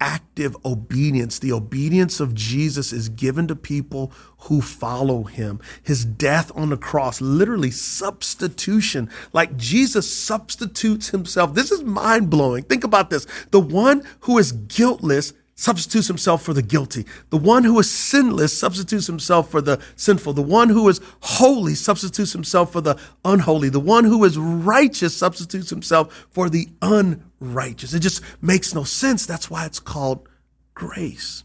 active 0.00 0.56
obedience. 0.64 1.38
The 1.38 1.52
obedience 1.52 2.20
of 2.20 2.34
Jesus 2.34 2.92
is 2.92 3.08
given 3.08 3.48
to 3.48 3.56
people 3.56 4.12
who 4.40 4.60
follow 4.60 5.24
him. 5.24 5.60
His 5.82 6.04
death 6.04 6.52
on 6.54 6.68
the 6.70 6.76
cross, 6.76 7.20
literally 7.20 7.70
substitution, 7.70 9.08
like 9.32 9.56
Jesus 9.56 10.12
substitutes 10.14 11.08
himself. 11.08 11.54
This 11.54 11.72
is 11.72 11.82
mind 11.82 12.28
blowing. 12.28 12.64
Think 12.64 12.84
about 12.84 13.08
this. 13.08 13.26
The 13.50 13.60
one 13.60 14.02
who 14.20 14.36
is 14.36 14.52
guiltless 14.52 15.32
substitutes 15.54 16.08
himself 16.08 16.42
for 16.42 16.52
the 16.52 16.62
guilty. 16.62 17.06
The 17.30 17.36
one 17.36 17.64
who 17.64 17.78
is 17.78 17.90
sinless 17.90 18.56
substitutes 18.56 19.06
himself 19.06 19.50
for 19.50 19.60
the 19.60 19.80
sinful. 19.96 20.32
The 20.32 20.42
one 20.42 20.68
who 20.68 20.88
is 20.88 21.00
holy 21.20 21.74
substitutes 21.74 22.32
himself 22.32 22.72
for 22.72 22.80
the 22.80 22.98
unholy. 23.24 23.68
The 23.68 23.80
one 23.80 24.04
who 24.04 24.24
is 24.24 24.36
righteous 24.38 25.16
substitutes 25.16 25.70
himself 25.70 26.26
for 26.30 26.48
the 26.48 26.68
unrighteous. 26.82 27.94
It 27.94 28.00
just 28.00 28.22
makes 28.42 28.74
no 28.74 28.84
sense. 28.84 29.26
That's 29.26 29.50
why 29.50 29.66
it's 29.66 29.80
called 29.80 30.28
grace. 30.74 31.44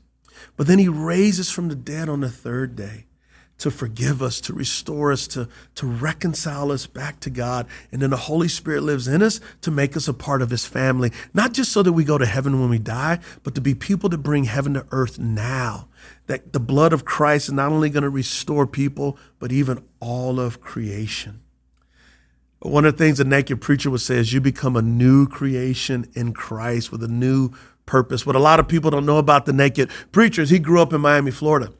But 0.57 0.67
then 0.67 0.79
he 0.79 0.87
raises 0.87 1.51
from 1.51 1.69
the 1.69 1.75
dead 1.75 2.09
on 2.09 2.21
the 2.21 2.29
third 2.29 2.75
day 2.75 3.05
to 3.59 3.69
forgive 3.69 4.21
us, 4.21 4.41
to 4.41 4.53
restore 4.53 5.11
us, 5.11 5.27
to, 5.27 5.47
to 5.75 5.85
reconcile 5.85 6.71
us 6.71 6.87
back 6.87 7.19
to 7.19 7.29
God. 7.29 7.67
And 7.91 8.01
then 8.01 8.09
the 8.09 8.17
Holy 8.17 8.47
Spirit 8.47 8.83
lives 8.83 9.07
in 9.07 9.21
us 9.21 9.39
to 9.61 9.69
make 9.69 9.95
us 9.95 10.07
a 10.07 10.13
part 10.13 10.41
of 10.41 10.49
his 10.49 10.65
family, 10.65 11.11
not 11.33 11.53
just 11.53 11.71
so 11.71 11.83
that 11.83 11.93
we 11.93 12.03
go 12.03 12.17
to 12.17 12.25
heaven 12.25 12.59
when 12.59 12.69
we 12.69 12.79
die, 12.79 13.19
but 13.43 13.55
to 13.55 13.61
be 13.61 13.75
people 13.75 14.09
that 14.09 14.19
bring 14.19 14.45
heaven 14.45 14.73
to 14.73 14.85
earth 14.91 15.19
now. 15.19 15.87
That 16.27 16.53
the 16.53 16.59
blood 16.59 16.93
of 16.93 17.05
Christ 17.05 17.49
is 17.49 17.53
not 17.53 17.71
only 17.71 17.89
going 17.89 18.03
to 18.03 18.09
restore 18.09 18.65
people, 18.65 19.17
but 19.39 19.51
even 19.51 19.83
all 19.99 20.39
of 20.39 20.61
creation. 20.61 21.41
One 22.59 22.85
of 22.85 22.97
the 22.97 23.03
things 23.03 23.17
the 23.17 23.25
naked 23.25 23.61
preacher 23.61 23.89
would 23.89 24.01
say 24.01 24.15
is 24.15 24.33
you 24.33 24.41
become 24.41 24.75
a 24.75 24.81
new 24.81 25.27
creation 25.27 26.09
in 26.13 26.33
Christ 26.33 26.91
with 26.91 27.03
a 27.03 27.07
new 27.07 27.51
purpose. 27.85 28.25
What 28.25 28.35
a 28.35 28.39
lot 28.39 28.59
of 28.59 28.67
people 28.67 28.91
don't 28.91 29.05
know 29.05 29.17
about 29.17 29.45
the 29.45 29.53
naked 29.53 29.89
preacher 30.11 30.41
is 30.41 30.49
he 30.49 30.59
grew 30.59 30.81
up 30.81 30.93
in 30.93 31.01
Miami, 31.01 31.31
Florida 31.31 31.73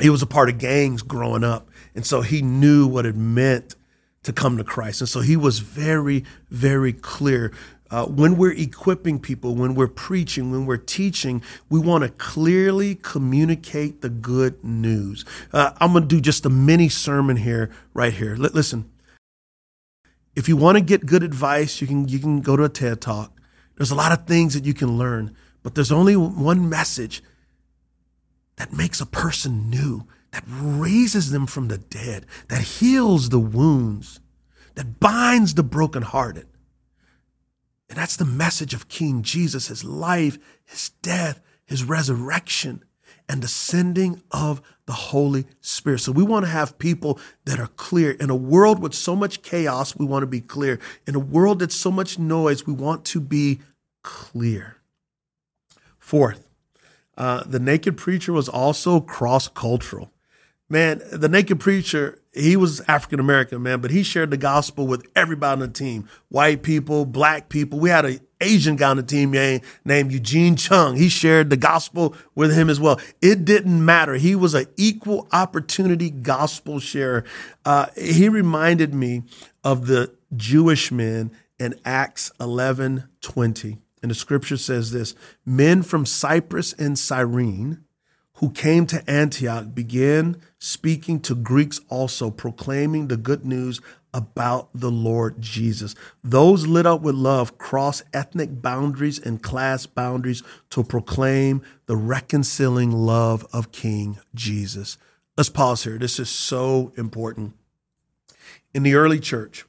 he 0.00 0.10
was 0.10 0.22
a 0.22 0.26
part 0.26 0.48
of 0.48 0.58
gangs 0.58 1.02
growing 1.02 1.44
up. 1.44 1.68
And 1.94 2.06
so 2.06 2.22
he 2.22 2.42
knew 2.42 2.86
what 2.86 3.06
it 3.06 3.16
meant 3.16 3.74
to 4.22 4.32
come 4.32 4.56
to 4.56 4.64
Christ. 4.64 5.00
And 5.00 5.08
so 5.08 5.20
he 5.20 5.36
was 5.36 5.58
very, 5.58 6.24
very 6.50 6.92
clear. 6.92 7.52
Uh, 7.90 8.06
when 8.06 8.38
we're 8.38 8.52
equipping 8.52 9.18
people, 9.18 9.54
when 9.54 9.74
we're 9.74 9.86
preaching, 9.86 10.50
when 10.50 10.64
we're 10.64 10.78
teaching, 10.78 11.42
we 11.68 11.78
want 11.78 12.04
to 12.04 12.10
clearly 12.10 12.94
communicate 12.94 14.00
the 14.00 14.08
good 14.08 14.64
news. 14.64 15.26
Uh, 15.52 15.72
I'm 15.78 15.92
going 15.92 16.04
to 16.04 16.08
do 16.08 16.20
just 16.20 16.46
a 16.46 16.50
mini 16.50 16.88
sermon 16.88 17.36
here, 17.36 17.70
right 17.92 18.12
here. 18.12 18.32
L- 18.32 18.50
listen, 18.54 18.90
if 20.34 20.48
you 20.48 20.56
want 20.56 20.78
to 20.78 20.82
get 20.82 21.04
good 21.04 21.22
advice, 21.22 21.82
you 21.82 21.86
can 21.86 22.08
you 22.08 22.18
can 22.18 22.40
go 22.40 22.56
to 22.56 22.64
a 22.64 22.70
TED 22.70 23.02
Talk. 23.02 23.38
There's 23.76 23.90
a 23.90 23.94
lot 23.94 24.12
of 24.12 24.26
things 24.26 24.54
that 24.54 24.64
you 24.64 24.72
can 24.72 24.96
learn, 24.96 25.36
but 25.62 25.74
there's 25.74 25.92
only 25.92 26.16
one 26.16 26.70
message 26.70 27.22
that 28.62 28.72
makes 28.72 29.00
a 29.00 29.06
person 29.06 29.68
new, 29.68 30.06
that 30.30 30.44
raises 30.46 31.32
them 31.32 31.48
from 31.48 31.66
the 31.66 31.78
dead, 31.78 32.24
that 32.46 32.62
heals 32.62 33.30
the 33.30 33.40
wounds, 33.40 34.20
that 34.76 35.00
binds 35.00 35.54
the 35.54 35.64
brokenhearted. 35.64 36.46
And 37.88 37.98
that's 37.98 38.14
the 38.14 38.24
message 38.24 38.72
of 38.72 38.86
King 38.86 39.22
Jesus 39.22 39.66
his 39.66 39.82
life, 39.82 40.38
his 40.64 40.90
death, 41.02 41.40
his 41.64 41.82
resurrection, 41.82 42.84
and 43.28 43.42
the 43.42 43.48
sending 43.48 44.22
of 44.30 44.62
the 44.86 44.92
Holy 44.92 45.44
Spirit. 45.60 45.98
So 45.98 46.12
we 46.12 46.22
want 46.22 46.44
to 46.44 46.52
have 46.52 46.78
people 46.78 47.18
that 47.46 47.58
are 47.58 47.66
clear. 47.66 48.12
In 48.12 48.30
a 48.30 48.36
world 48.36 48.78
with 48.78 48.94
so 48.94 49.16
much 49.16 49.42
chaos, 49.42 49.96
we 49.96 50.06
want 50.06 50.22
to 50.22 50.28
be 50.28 50.40
clear. 50.40 50.78
In 51.04 51.16
a 51.16 51.18
world 51.18 51.58
that's 51.58 51.74
so 51.74 51.90
much 51.90 52.16
noise, 52.16 52.64
we 52.64 52.74
want 52.74 53.04
to 53.06 53.20
be 53.20 53.58
clear. 54.04 54.76
Fourth, 55.98 56.51
uh, 57.16 57.44
the 57.44 57.58
naked 57.58 57.96
preacher 57.96 58.32
was 58.32 58.48
also 58.48 59.00
cross 59.00 59.48
cultural. 59.48 60.10
Man, 60.68 61.02
the 61.12 61.28
naked 61.28 61.60
preacher, 61.60 62.18
he 62.32 62.56
was 62.56 62.80
African 62.88 63.20
American, 63.20 63.62
man, 63.62 63.82
but 63.82 63.90
he 63.90 64.02
shared 64.02 64.30
the 64.30 64.38
gospel 64.38 64.86
with 64.86 65.06
everybody 65.14 65.52
on 65.52 65.58
the 65.58 65.68
team 65.68 66.08
white 66.30 66.62
people, 66.62 67.04
black 67.04 67.50
people. 67.50 67.78
We 67.78 67.90
had 67.90 68.06
an 68.06 68.20
Asian 68.40 68.76
guy 68.76 68.88
on 68.88 68.96
the 68.96 69.02
team 69.02 69.32
named 69.84 70.12
Eugene 70.12 70.56
Chung. 70.56 70.96
He 70.96 71.10
shared 71.10 71.50
the 71.50 71.58
gospel 71.58 72.14
with 72.34 72.54
him 72.56 72.70
as 72.70 72.80
well. 72.80 72.98
It 73.20 73.44
didn't 73.44 73.84
matter. 73.84 74.14
He 74.14 74.34
was 74.34 74.54
an 74.54 74.64
equal 74.78 75.28
opportunity 75.30 76.08
gospel 76.08 76.80
sharer. 76.80 77.24
Uh, 77.66 77.86
he 77.94 78.30
reminded 78.30 78.94
me 78.94 79.24
of 79.62 79.86
the 79.86 80.14
Jewish 80.34 80.90
men 80.90 81.32
in 81.58 81.74
Acts 81.84 82.32
11 82.40 83.08
20. 83.20 83.81
And 84.02 84.10
the 84.10 84.16
scripture 84.16 84.56
says 84.56 84.90
this 84.90 85.14
Men 85.46 85.82
from 85.82 86.04
Cyprus 86.04 86.72
and 86.72 86.98
Cyrene 86.98 87.84
who 88.42 88.50
came 88.50 88.86
to 88.86 89.08
Antioch 89.08 89.72
began 89.72 90.36
speaking 90.58 91.20
to 91.20 91.32
Greeks 91.32 91.80
also, 91.88 92.28
proclaiming 92.28 93.06
the 93.06 93.16
good 93.16 93.46
news 93.46 93.80
about 94.12 94.68
the 94.74 94.90
Lord 94.90 95.40
Jesus. 95.40 95.94
Those 96.24 96.66
lit 96.66 96.84
up 96.84 97.02
with 97.02 97.14
love 97.14 97.56
cross 97.56 98.02
ethnic 98.12 98.60
boundaries 98.60 99.20
and 99.20 99.40
class 99.40 99.86
boundaries 99.86 100.42
to 100.70 100.82
proclaim 100.82 101.62
the 101.86 101.94
reconciling 101.94 102.90
love 102.90 103.46
of 103.52 103.70
King 103.70 104.18
Jesus. 104.34 104.98
Let's 105.36 105.48
pause 105.48 105.84
here. 105.84 105.96
This 105.96 106.18
is 106.18 106.28
so 106.28 106.92
important. 106.96 107.54
In 108.74 108.82
the 108.82 108.94
early 108.94 109.20
church, 109.20 109.66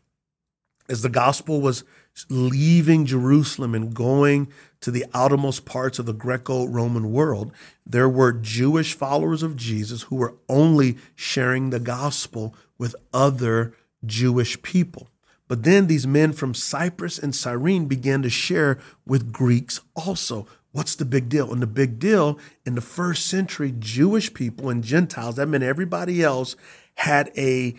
as 0.89 1.03
the 1.03 1.09
gospel 1.09 1.61
was 1.61 1.83
leaving 2.29 3.05
Jerusalem 3.05 3.73
and 3.75 3.93
going 3.93 4.51
to 4.81 4.91
the 4.91 5.05
outermost 5.13 5.65
parts 5.65 5.99
of 5.99 6.05
the 6.05 6.13
Greco 6.13 6.65
Roman 6.65 7.11
world, 7.11 7.51
there 7.85 8.09
were 8.09 8.33
Jewish 8.33 8.93
followers 8.93 9.43
of 9.43 9.55
Jesus 9.55 10.03
who 10.03 10.17
were 10.17 10.35
only 10.49 10.97
sharing 11.15 11.69
the 11.69 11.79
gospel 11.79 12.55
with 12.77 12.95
other 13.13 13.73
Jewish 14.05 14.61
people. 14.61 15.09
But 15.47 15.63
then 15.63 15.87
these 15.87 16.07
men 16.07 16.33
from 16.33 16.53
Cyprus 16.53 17.19
and 17.19 17.35
Cyrene 17.35 17.85
began 17.85 18.21
to 18.23 18.29
share 18.29 18.79
with 19.05 19.31
Greeks 19.31 19.81
also. 19.95 20.47
What's 20.71 20.95
the 20.95 21.05
big 21.05 21.29
deal? 21.29 21.51
And 21.51 21.61
the 21.61 21.67
big 21.67 21.99
deal 21.99 22.39
in 22.65 22.75
the 22.75 22.81
first 22.81 23.27
century, 23.27 23.73
Jewish 23.77 24.33
people 24.33 24.69
and 24.69 24.83
Gentiles, 24.83 25.35
that 25.35 25.47
meant 25.47 25.63
everybody 25.63 26.23
else, 26.23 26.55
had 26.95 27.31
a 27.37 27.75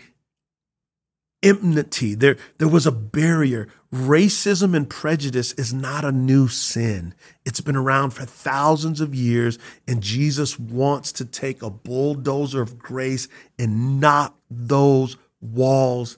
enmity. 1.45 2.15
There, 2.15 2.35
there 2.57 2.67
was 2.67 2.85
a 2.85 2.91
barrier. 2.91 3.69
Racism 3.93 4.75
and 4.75 4.89
prejudice 4.89 5.53
is 5.53 5.73
not 5.73 6.03
a 6.03 6.11
new 6.11 6.49
sin. 6.49 7.13
It's 7.45 7.61
been 7.61 7.75
around 7.75 8.11
for 8.11 8.25
thousands 8.25 8.99
of 8.99 9.15
years, 9.15 9.57
and 9.87 10.01
Jesus 10.01 10.59
wants 10.59 11.13
to 11.13 11.25
take 11.25 11.61
a 11.61 11.69
bulldozer 11.69 12.61
of 12.61 12.77
grace 12.77 13.29
and 13.57 14.01
knock 14.01 14.35
those 14.49 15.15
walls 15.39 16.17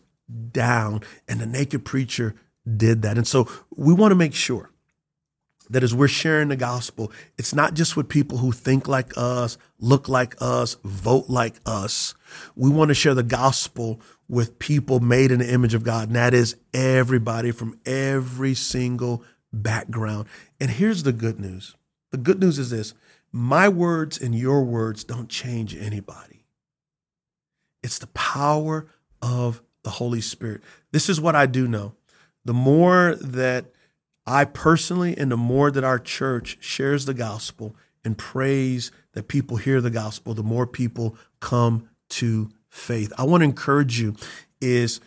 down. 0.51 1.01
And 1.27 1.39
the 1.39 1.45
naked 1.45 1.85
preacher 1.85 2.33
did 2.75 3.01
that. 3.03 3.17
And 3.17 3.27
so 3.27 3.47
we 3.75 3.93
want 3.93 4.11
to 4.11 4.15
make 4.15 4.33
sure 4.33 4.71
that 5.69 5.83
as 5.83 5.93
we're 5.93 6.07
sharing 6.07 6.47
the 6.47 6.55
gospel, 6.55 7.11
it's 7.37 7.53
not 7.53 7.73
just 7.73 7.97
with 7.97 8.09
people 8.09 8.37
who 8.37 8.51
think 8.51 8.87
like 8.87 9.11
us, 9.17 9.57
look 9.79 10.07
like 10.07 10.35
us, 10.39 10.77
vote 10.83 11.25
like 11.27 11.55
us. 11.65 12.15
We 12.55 12.69
want 12.69 12.89
to 12.89 12.95
share 12.95 13.13
the 13.13 13.23
gospel 13.23 13.99
with 14.29 14.59
people 14.59 14.99
made 14.99 15.31
in 15.31 15.39
the 15.39 15.51
image 15.51 15.73
of 15.73 15.83
God, 15.83 16.07
and 16.07 16.15
that 16.15 16.33
is 16.33 16.55
everybody 16.73 17.51
from 17.51 17.79
every 17.85 18.53
single 18.53 19.23
background. 19.53 20.27
And 20.59 20.69
here's 20.69 21.03
the 21.03 21.13
good 21.13 21.39
news 21.39 21.75
the 22.11 22.17
good 22.17 22.39
news 22.39 22.59
is 22.59 22.69
this 22.69 22.93
my 23.31 23.69
words 23.69 24.19
and 24.19 24.33
your 24.33 24.63
words 24.63 25.03
don't 25.03 25.29
change 25.29 25.75
anybody, 25.75 26.45
it's 27.83 27.99
the 27.99 28.07
power 28.07 28.87
of 29.21 29.61
the 29.83 29.91
Holy 29.91 30.21
Spirit. 30.21 30.61
This 30.91 31.09
is 31.09 31.21
what 31.21 31.35
I 31.35 31.45
do 31.45 31.67
know. 31.67 31.93
The 32.45 32.53
more 32.53 33.15
that 33.15 33.65
I 34.25 34.43
personally, 34.43 35.17
and 35.17 35.31
the 35.31 35.37
more 35.37 35.71
that 35.71 35.85
our 35.85 35.99
church 35.99 36.57
shares 36.59 37.05
the 37.05 37.13
gospel 37.13 37.75
and 38.03 38.17
prays 38.17 38.91
that 39.13 39.29
people 39.29 39.57
hear 39.57 39.79
the 39.79 39.89
gospel, 39.89 40.33
the 40.33 40.43
more 40.43 40.67
people 40.67 41.15
come 41.39 41.89
to 42.09 42.49
faith. 42.77 43.11
I 43.17 43.23
want 43.23 43.41
to 43.41 43.45
encourage 43.45 43.99
you 43.99 44.15
is 44.61 44.99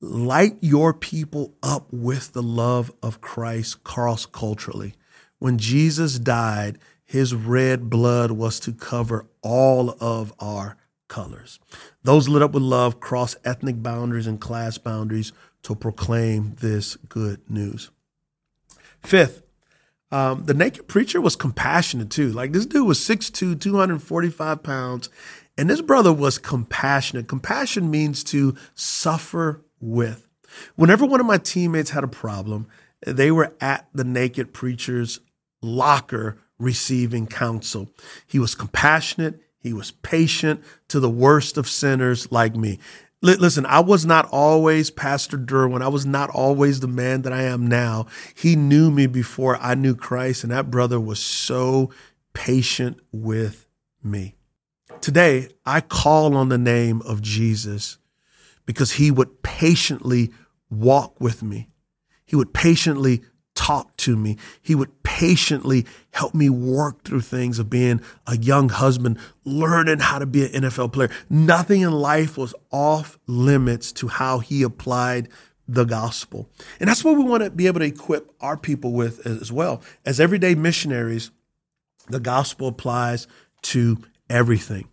light 0.00 0.56
your 0.60 0.94
people 0.94 1.54
up 1.62 1.92
with 1.92 2.32
the 2.32 2.42
love 2.42 2.90
of 3.02 3.20
Christ 3.20 3.84
cross 3.84 4.26
culturally. 4.26 4.94
When 5.38 5.58
Jesus 5.58 6.18
died, 6.18 6.78
his 7.04 7.34
red 7.34 7.90
blood 7.90 8.30
was 8.30 8.60
to 8.60 8.72
cover 8.72 9.26
all 9.42 9.96
of 10.00 10.32
our 10.38 10.76
colors. 11.08 11.58
Those 12.02 12.28
lit 12.28 12.42
up 12.42 12.52
with 12.52 12.62
love 12.62 13.00
cross 13.00 13.36
ethnic 13.44 13.82
boundaries 13.82 14.26
and 14.26 14.40
class 14.40 14.78
boundaries 14.78 15.32
to 15.64 15.74
proclaim 15.74 16.54
this 16.60 16.96
good 16.96 17.40
news. 17.50 17.90
Fifth, 19.02 19.42
um, 20.12 20.44
the 20.44 20.54
naked 20.54 20.88
preacher 20.88 21.20
was 21.20 21.36
compassionate 21.36 22.10
too. 22.10 22.30
Like 22.30 22.52
this 22.52 22.66
dude 22.66 22.86
was 22.86 22.98
6'2, 23.00 23.60
245 23.60 24.62
pounds, 24.62 25.10
and 25.60 25.68
this 25.68 25.82
brother 25.82 26.10
was 26.10 26.38
compassionate. 26.38 27.28
Compassion 27.28 27.90
means 27.90 28.24
to 28.24 28.56
suffer 28.74 29.60
with. 29.78 30.26
Whenever 30.74 31.04
one 31.04 31.20
of 31.20 31.26
my 31.26 31.36
teammates 31.36 31.90
had 31.90 32.02
a 32.02 32.08
problem, 32.08 32.66
they 33.06 33.30
were 33.30 33.52
at 33.60 33.86
the 33.92 34.02
naked 34.02 34.54
preacher's 34.54 35.20
locker 35.60 36.38
receiving 36.58 37.26
counsel. 37.26 37.90
He 38.26 38.38
was 38.38 38.54
compassionate, 38.54 39.38
he 39.58 39.74
was 39.74 39.90
patient 39.90 40.64
to 40.88 40.98
the 40.98 41.10
worst 41.10 41.58
of 41.58 41.68
sinners 41.68 42.32
like 42.32 42.56
me. 42.56 42.78
Listen, 43.20 43.66
I 43.66 43.80
was 43.80 44.06
not 44.06 44.30
always 44.32 44.90
Pastor 44.90 45.36
Derwin. 45.36 45.82
I 45.82 45.88
was 45.88 46.06
not 46.06 46.30
always 46.30 46.80
the 46.80 46.88
man 46.88 47.20
that 47.20 47.34
I 47.34 47.42
am 47.42 47.66
now. 47.66 48.06
He 48.34 48.56
knew 48.56 48.90
me 48.90 49.06
before 49.06 49.58
I 49.58 49.74
knew 49.74 49.94
Christ, 49.94 50.42
and 50.42 50.52
that 50.52 50.70
brother 50.70 50.98
was 50.98 51.20
so 51.20 51.90
patient 52.32 52.98
with 53.12 53.66
me. 54.02 54.36
Today, 55.00 55.48
I 55.64 55.80
call 55.80 56.36
on 56.36 56.50
the 56.50 56.58
name 56.58 57.00
of 57.02 57.22
Jesus 57.22 57.96
because 58.66 58.92
he 58.92 59.10
would 59.10 59.42
patiently 59.42 60.30
walk 60.68 61.18
with 61.18 61.42
me. 61.42 61.68
He 62.26 62.36
would 62.36 62.52
patiently 62.52 63.22
talk 63.54 63.96
to 63.96 64.14
me. 64.14 64.36
He 64.60 64.74
would 64.74 65.02
patiently 65.02 65.86
help 66.12 66.34
me 66.34 66.50
work 66.50 67.02
through 67.02 67.22
things 67.22 67.58
of 67.58 67.70
being 67.70 68.02
a 68.26 68.36
young 68.36 68.68
husband, 68.68 69.18
learning 69.42 70.00
how 70.00 70.18
to 70.18 70.26
be 70.26 70.44
an 70.44 70.64
NFL 70.64 70.92
player. 70.92 71.10
Nothing 71.30 71.80
in 71.80 71.92
life 71.92 72.36
was 72.36 72.54
off 72.70 73.18
limits 73.26 73.92
to 73.92 74.08
how 74.08 74.40
he 74.40 74.62
applied 74.62 75.30
the 75.66 75.84
gospel. 75.84 76.50
And 76.78 76.90
that's 76.90 77.04
what 77.04 77.16
we 77.16 77.24
want 77.24 77.42
to 77.42 77.50
be 77.50 77.68
able 77.68 77.80
to 77.80 77.86
equip 77.86 78.30
our 78.40 78.58
people 78.58 78.92
with 78.92 79.26
as 79.26 79.50
well. 79.50 79.82
As 80.04 80.20
everyday 80.20 80.54
missionaries, 80.54 81.30
the 82.08 82.20
gospel 82.20 82.68
applies 82.68 83.26
to 83.62 83.98
everything. 84.28 84.88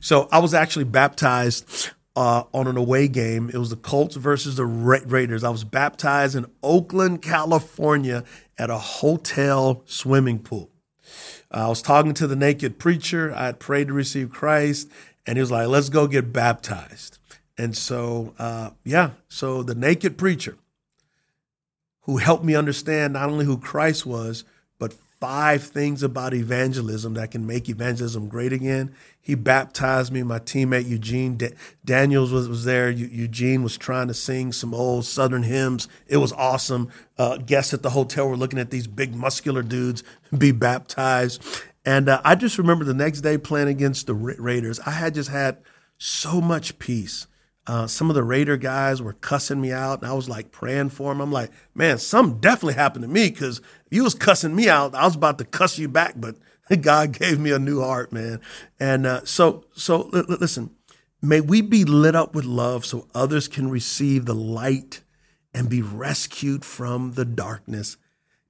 So 0.00 0.28
I 0.30 0.38
was 0.38 0.54
actually 0.54 0.84
baptized 0.84 1.90
uh, 2.16 2.44
on 2.52 2.66
an 2.66 2.76
away 2.76 3.06
game. 3.06 3.48
It 3.52 3.58
was 3.58 3.70
the 3.70 3.76
Colts 3.76 4.16
versus 4.16 4.56
the 4.56 4.66
Ra- 4.66 4.98
Raiders. 5.06 5.44
I 5.44 5.50
was 5.50 5.64
baptized 5.64 6.34
in 6.34 6.46
Oakland, 6.62 7.22
California 7.22 8.24
at 8.58 8.70
a 8.70 8.78
hotel 8.78 9.82
swimming 9.86 10.40
pool. 10.40 10.70
Uh, 11.54 11.66
I 11.66 11.68
was 11.68 11.80
talking 11.80 12.14
to 12.14 12.26
the 12.26 12.36
naked 12.36 12.78
preacher. 12.78 13.32
I 13.32 13.46
had 13.46 13.60
prayed 13.60 13.88
to 13.88 13.94
receive 13.94 14.30
Christ, 14.30 14.90
and 15.26 15.36
he 15.36 15.40
was 15.40 15.50
like, 15.50 15.68
let's 15.68 15.88
go 15.88 16.06
get 16.06 16.32
baptized. 16.32 17.18
And 17.56 17.76
so, 17.76 18.34
uh, 18.38 18.70
yeah, 18.84 19.10
so 19.28 19.62
the 19.62 19.74
naked 19.74 20.18
preacher 20.18 20.56
who 22.02 22.16
helped 22.16 22.44
me 22.44 22.54
understand 22.54 23.12
not 23.12 23.28
only 23.28 23.44
who 23.44 23.58
Christ 23.58 24.06
was, 24.06 24.44
five 25.20 25.64
things 25.64 26.02
about 26.02 26.32
evangelism 26.32 27.14
that 27.14 27.30
can 27.30 27.46
make 27.46 27.68
evangelism 27.68 28.28
great 28.28 28.52
again. 28.52 28.94
He 29.20 29.34
baptized 29.34 30.12
me. 30.12 30.22
My 30.22 30.38
teammate 30.38 30.88
Eugene 30.88 31.38
Daniels 31.84 32.32
was, 32.32 32.48
was 32.48 32.64
there. 32.64 32.90
Eugene 32.90 33.62
was 33.62 33.76
trying 33.76 34.08
to 34.08 34.14
sing 34.14 34.52
some 34.52 34.72
old 34.72 35.04
Southern 35.04 35.42
hymns. 35.42 35.88
It 36.06 36.16
was 36.16 36.32
awesome. 36.32 36.90
Uh, 37.16 37.36
guests 37.38 37.74
at 37.74 37.82
the 37.82 37.90
hotel 37.90 38.28
were 38.28 38.36
looking 38.36 38.58
at 38.58 38.70
these 38.70 38.86
big 38.86 39.14
muscular 39.14 39.62
dudes 39.62 40.02
be 40.36 40.52
baptized. 40.52 41.42
And 41.84 42.08
uh, 42.08 42.20
I 42.24 42.34
just 42.34 42.58
remember 42.58 42.84
the 42.84 42.94
next 42.94 43.20
day 43.20 43.38
playing 43.38 43.68
against 43.68 44.06
the 44.06 44.14
Ra- 44.14 44.34
Raiders. 44.38 44.80
I 44.80 44.90
had 44.90 45.14
just 45.14 45.30
had 45.30 45.58
so 45.98 46.40
much 46.40 46.78
peace. 46.78 47.26
Uh, 47.68 47.86
some 47.86 48.08
of 48.08 48.16
the 48.16 48.22
Raider 48.24 48.56
guys 48.56 49.02
were 49.02 49.12
cussing 49.12 49.60
me 49.60 49.72
out, 49.72 50.00
and 50.00 50.10
I 50.10 50.14
was 50.14 50.26
like 50.26 50.50
praying 50.50 50.88
for 50.88 51.12
them. 51.12 51.20
I'm 51.20 51.30
like, 51.30 51.50
man, 51.74 51.98
something 51.98 52.40
definitely 52.40 52.74
happened 52.74 53.02
to 53.02 53.08
me 53.08 53.28
because 53.28 53.60
you 53.90 54.04
was 54.04 54.14
cussing 54.14 54.56
me 54.56 54.70
out. 54.70 54.94
I 54.94 55.04
was 55.04 55.14
about 55.14 55.36
to 55.38 55.44
cuss 55.44 55.78
you 55.78 55.86
back, 55.86 56.14
but 56.16 56.36
God 56.80 57.12
gave 57.12 57.38
me 57.38 57.52
a 57.52 57.58
new 57.58 57.82
heart, 57.82 58.10
man. 58.10 58.40
And 58.80 59.06
uh, 59.06 59.24
so, 59.26 59.66
so 59.74 60.08
l- 60.14 60.24
listen, 60.40 60.70
may 61.20 61.42
we 61.42 61.60
be 61.60 61.84
lit 61.84 62.16
up 62.16 62.34
with 62.34 62.46
love 62.46 62.86
so 62.86 63.06
others 63.14 63.48
can 63.48 63.68
receive 63.68 64.24
the 64.24 64.34
light 64.34 65.02
and 65.52 65.68
be 65.68 65.82
rescued 65.82 66.64
from 66.64 67.12
the 67.12 67.26
darkness. 67.26 67.98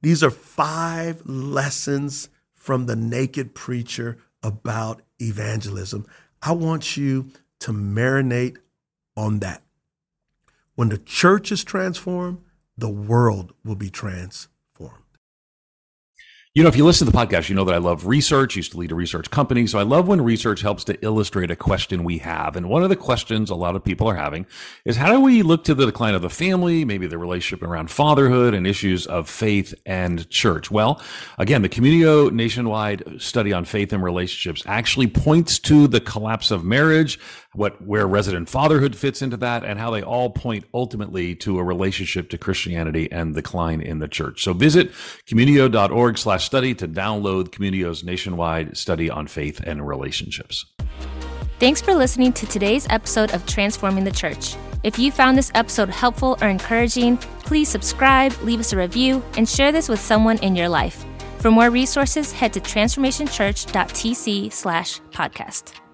These 0.01 0.23
are 0.23 0.31
five 0.31 1.27
lessons 1.27 2.29
from 2.55 2.87
the 2.87 2.95
naked 2.95 3.53
preacher 3.53 4.19
about 4.45 5.03
evangelism. 5.21 6.07
I 6.41 6.53
want 6.53 6.97
you 6.97 7.33
to 7.61 7.73
marinate 7.73 8.59
on 9.19 9.41
that. 9.41 9.63
When 10.77 10.91
the 10.91 10.99
church 10.99 11.51
is 11.51 11.65
transformed, 11.65 12.39
the 12.77 12.89
world 12.89 13.53
will 13.65 13.75
be 13.75 13.91
transformed. 13.91 14.49
You 16.55 16.65
know, 16.65 16.71
if 16.71 16.77
you 16.77 16.85
listen 16.85 17.07
to 17.07 17.13
the 17.13 17.17
podcast, 17.17 17.49
you 17.49 17.55
know 17.55 17.65
that 17.67 17.75
I 17.75 17.79
love 17.79 18.07
research. 18.07 18.57
I 18.57 18.59
used 18.59 18.73
to 18.73 18.79
lead 18.79 18.91
a 18.91 18.95
research 18.97 19.31
company. 19.31 19.67
So 19.69 19.79
I 19.79 19.83
love 19.83 20.09
when 20.09 20.21
research 20.21 20.61
helps 20.61 20.83
to 20.85 21.05
illustrate 21.05 21.53
a 21.53 21.57
question 21.57 22.03
we 22.03 22.19
have. 22.19 22.57
And 22.57 22.69
one 22.69 22.83
of 22.83 22.89
the 22.89 22.97
questions 22.97 23.51
a 23.51 23.55
lot 23.55 23.77
of 23.77 23.85
people 23.85 24.09
are 24.09 24.17
having 24.17 24.45
is 24.85 24.97
how 24.97 25.13
do 25.13 25.21
we 25.21 25.43
look 25.43 25.63
to 25.65 25.75
the 25.75 25.87
decline 25.87 26.15
of 26.15 26.23
the 26.23 26.31
family, 26.31 26.85
maybe 26.85 27.07
the 27.07 27.17
relationship 27.17 27.63
around 27.63 27.93
fatherhood 27.93 28.55
and 28.55 28.67
issues 28.67 29.07
of 29.07 29.29
faith 29.29 29.73
and 29.87 30.29
church? 30.31 30.69
Well, 30.69 31.01
again, 31.39 31.63
the 31.63 31.69
Communio 31.69 32.33
nationwide 32.33 33.05
study 33.19 33.53
on 33.53 33.65
faith 33.65 33.93
and 33.93 34.03
relationships 34.03 34.65
actually 34.67 35.07
points 35.07 35.61
to 35.61 35.87
the 35.87 36.01
collapse 36.01 36.51
of 36.51 36.65
marriage, 36.65 37.21
what 37.55 37.85
where 37.85 38.07
resident 38.07 38.49
fatherhood 38.49 38.95
fits 38.95 39.23
into 39.23 39.37
that, 39.39 39.65
and 39.65 39.79
how 39.79 39.91
they 39.91 40.03
all 40.03 40.31
point 40.31 40.65
ultimately 40.75 41.35
to 41.37 41.59
a 41.59 41.65
relationship 41.65 42.29
to 42.31 42.39
Christianity 42.39 43.11
and 43.11 43.35
decline 43.35 43.81
in 43.81 43.99
the 43.99 44.09
church. 44.09 44.43
So 44.43 44.53
visit 44.53 44.93
communio.org 45.27 46.19
slash 46.19 46.45
study 46.45 46.75
to 46.77 46.87
download 46.87 47.53
Communio's 47.53 48.05
nationwide 48.05 48.77
study 48.77 49.11
on 49.11 49.27
faith 49.27 49.61
and 49.61 49.87
relationships. 49.87 50.67
Thanks 51.59 51.81
for 51.81 51.95
listening 51.95 52.33
to 52.35 52.47
today's 52.47 52.87
episode 52.89 53.33
of 53.33 53.45
Transforming 53.47 54.05
the 54.05 54.13
Church. 54.13 54.55
If 54.85 54.97
you 54.97 55.11
found 55.11 55.37
this 55.37 55.51
episode 55.55 55.89
helpful 55.89 56.39
or 56.41 56.49
encouraging, 56.49 57.17
please 57.17 57.69
subscribe, 57.69 58.33
leave 58.43 58.61
us 58.61 58.73
a 58.73 58.77
review, 58.77 59.25
and 59.37 59.49
share 59.49 59.73
this 59.73 59.89
with 59.89 59.99
someone 59.99 60.39
in 60.39 60.55
your 60.55 60.69
life. 60.69 61.05
For 61.39 61.51
more 61.51 61.71
resources, 61.71 62.31
head 62.31 62.53
to 62.53 62.61
transformationchurch.tc 62.61 64.53
slash 64.53 65.01
podcast. 65.11 65.88